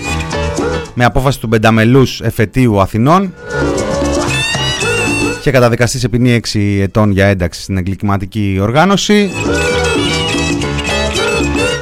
με 0.95 1.05
απόφαση 1.05 1.41
του 1.41 1.49
Πενταμελούς 1.49 2.21
Εφετείου 2.21 2.81
Αθηνών 2.81 3.35
και 5.43 5.51
καταδικαστεί 5.51 5.99
σε 5.99 6.09
ποινή 6.09 6.41
6 6.53 6.79
ετών 6.81 7.11
για 7.11 7.27
ένταξη 7.27 7.63
στην 7.63 7.77
εγκληματική 7.77 8.59
οργάνωση. 8.61 9.31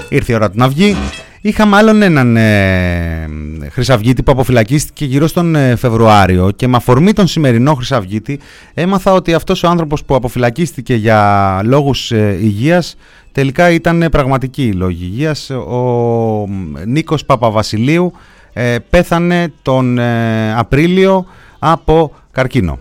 Ήρθε 0.08 0.32
η 0.32 0.34
ώρα 0.34 0.50
του 0.50 0.58
να 0.58 0.68
βγει. 0.68 0.96
Είχαμε 1.40 1.76
άλλον 1.76 2.02
έναν 2.02 2.36
ε, 2.36 3.28
Χρυσαυγίτη 3.70 4.22
που 4.22 4.32
αποφυλακίστηκε 4.32 5.04
γύρω 5.04 5.26
στον 5.26 5.54
ε, 5.54 5.76
Φεβρουάριο 5.76 6.50
και 6.56 6.68
με 6.68 6.76
αφορμή 6.76 7.12
τον 7.12 7.26
σημερινό 7.26 7.74
Χρυσαυγίτη 7.74 8.40
έμαθα 8.74 9.12
ότι 9.12 9.34
αυτός 9.34 9.62
ο 9.62 9.68
άνθρωπος 9.68 10.04
που 10.04 10.14
αποφυλακίστηκε 10.14 10.94
για 10.94 11.60
λόγους 11.64 12.12
ε, 12.12 12.38
υγείας 12.40 12.96
τελικά 13.32 13.70
ήταν 13.70 14.08
πραγματική 14.10 14.72
λόγη 14.72 15.04
υγείας. 15.04 15.50
Ο 15.50 16.48
Νίκος 16.86 17.24
Παπαβασιλείου 17.24 18.12
ε, 18.52 18.76
πέθανε 18.90 19.52
τον 19.62 19.98
ε, 19.98 20.54
Απρίλιο 20.56 21.26
από 21.58 22.12
καρκίνο. 22.32 22.78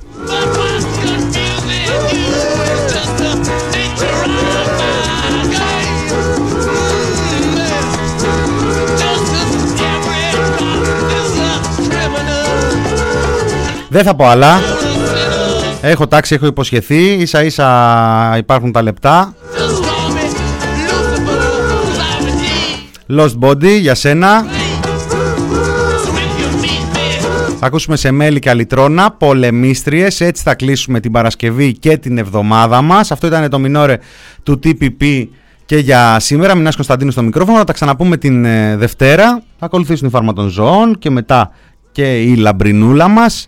Δεν 13.90 14.04
θα 14.04 14.16
πω 14.16 14.26
άλλα. 14.26 14.60
Έχω 15.82 16.08
τάξει, 16.08 16.36
έχω 16.36 16.46
υποσχεθεί. 16.46 17.14
Ίσα 17.14 17.44
ίσα 17.44 18.36
υπάρχουν 18.38 18.72
τα 18.72 18.82
λεπτά. 18.82 19.34
Lost 23.18 23.40
Body 23.40 23.80
για 23.80 23.96
σένα. 23.96 24.46
Θα 27.60 27.68
ακούσουμε 27.68 27.96
σε 27.96 28.12
μέλη 28.12 28.40
και 28.40 28.50
αλυτρόνα, 28.50 29.12
πολεμίστριες, 29.12 30.22
έτσι 30.22 30.44
θα 30.44 30.56
κλείσουμε 30.56 31.00
την 31.00 31.12
Παρασκευή 31.12 31.74
και 31.74 31.98
την 31.98 32.18
εβδομάδα 32.18 32.82
μας. 32.82 33.12
Αυτό 33.12 33.28
ήταν 33.28 33.50
το 33.50 33.60
μινόρε 33.60 33.98
του 34.44 34.60
TPP 34.64 35.28
και 35.66 35.78
για 35.78 36.20
σήμερα. 36.20 36.56
Μινάς 36.56 36.76
Κωνσταντίνου 36.76 37.12
στο 37.12 37.22
μικρόφωνο, 37.22 37.58
θα 37.58 37.64
τα 37.64 37.74
ξαναπούμε 37.74 38.18
την 38.18 38.46
ε, 38.46 38.78
Δευτέρα. 38.78 39.44
Θα 39.60 39.66
ακολουθήσουν 39.66 40.08
η 40.08 40.10
φάρμα 40.10 40.34
των 40.34 40.48
ζώων 40.48 40.98
και 41.00 41.10
μετά 41.10 41.52
και 41.92 42.22
η 42.22 42.36
λαμπρινούλα 42.36 43.08
μας 43.08 43.46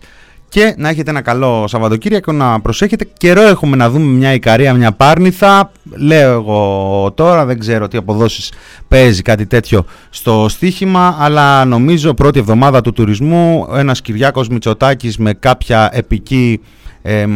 και 0.52 0.74
να 0.76 0.88
έχετε 0.88 1.10
ένα 1.10 1.20
καλό 1.20 1.66
Σαββατοκύριακο 1.66 2.32
να 2.32 2.60
προσέχετε. 2.60 3.08
Καιρό 3.16 3.42
έχουμε 3.42 3.76
να 3.76 3.90
δούμε 3.90 4.04
μια 4.04 4.32
Ικαρία, 4.32 4.74
μια 4.74 4.92
Πάρνηθα. 4.92 5.70
Λέω 5.96 6.32
εγώ 6.32 7.12
τώρα, 7.14 7.44
δεν 7.44 7.58
ξέρω 7.58 7.88
τι 7.88 7.96
αποδόσεις 7.96 8.52
παίζει 8.88 9.22
κάτι 9.22 9.46
τέτοιο 9.46 9.84
στο 10.10 10.46
στοίχημα, 10.48 11.16
αλλά 11.18 11.64
νομίζω 11.64 12.14
πρώτη 12.14 12.38
εβδομάδα 12.38 12.80
του 12.80 12.92
τουρισμού 12.92 13.66
ένας 13.74 14.00
Κυριάκος 14.00 14.48
Μητσοτάκης 14.48 15.18
με 15.18 15.32
κάποια 15.32 15.88
επική 15.92 16.60
εμ, 17.02 17.30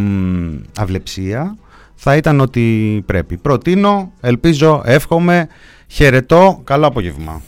αυλεψία 0.79 1.57
θα 1.95 2.17
ήταν 2.17 2.41
ότι 2.41 3.03
πρέπει. 3.07 3.37
Προτείνω, 3.37 4.13
ελπίζω, 4.21 4.83
εύχομαι, 4.85 5.49
χαιρετώ, 5.87 6.61
καλό 6.65 6.87
απόγευμα. 6.87 7.43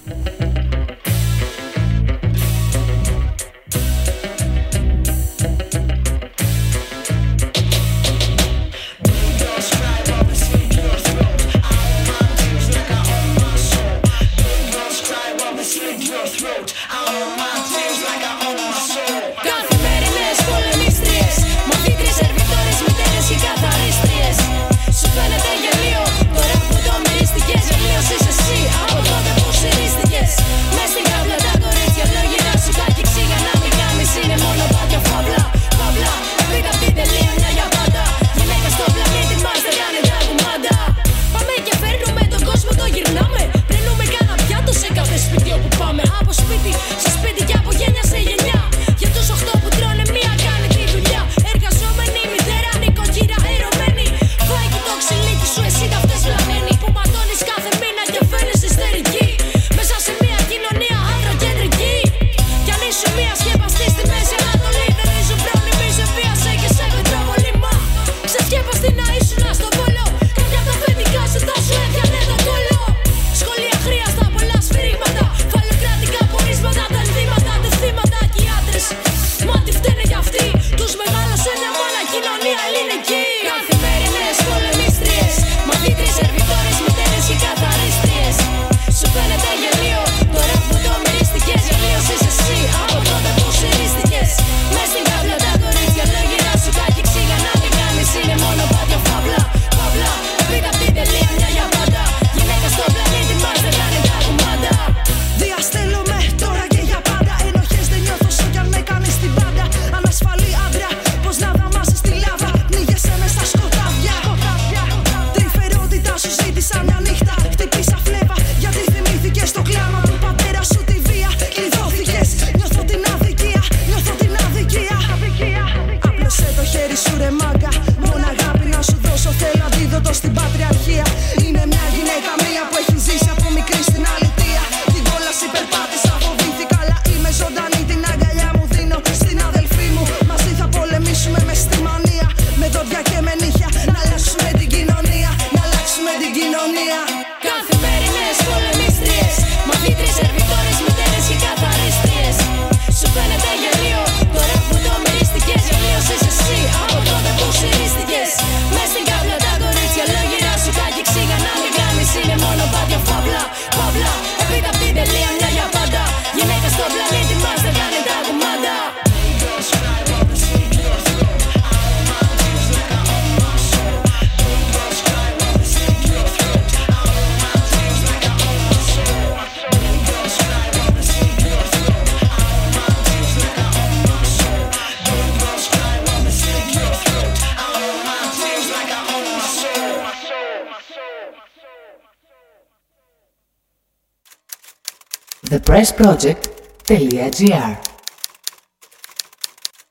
pressproject.gr 195.78 197.87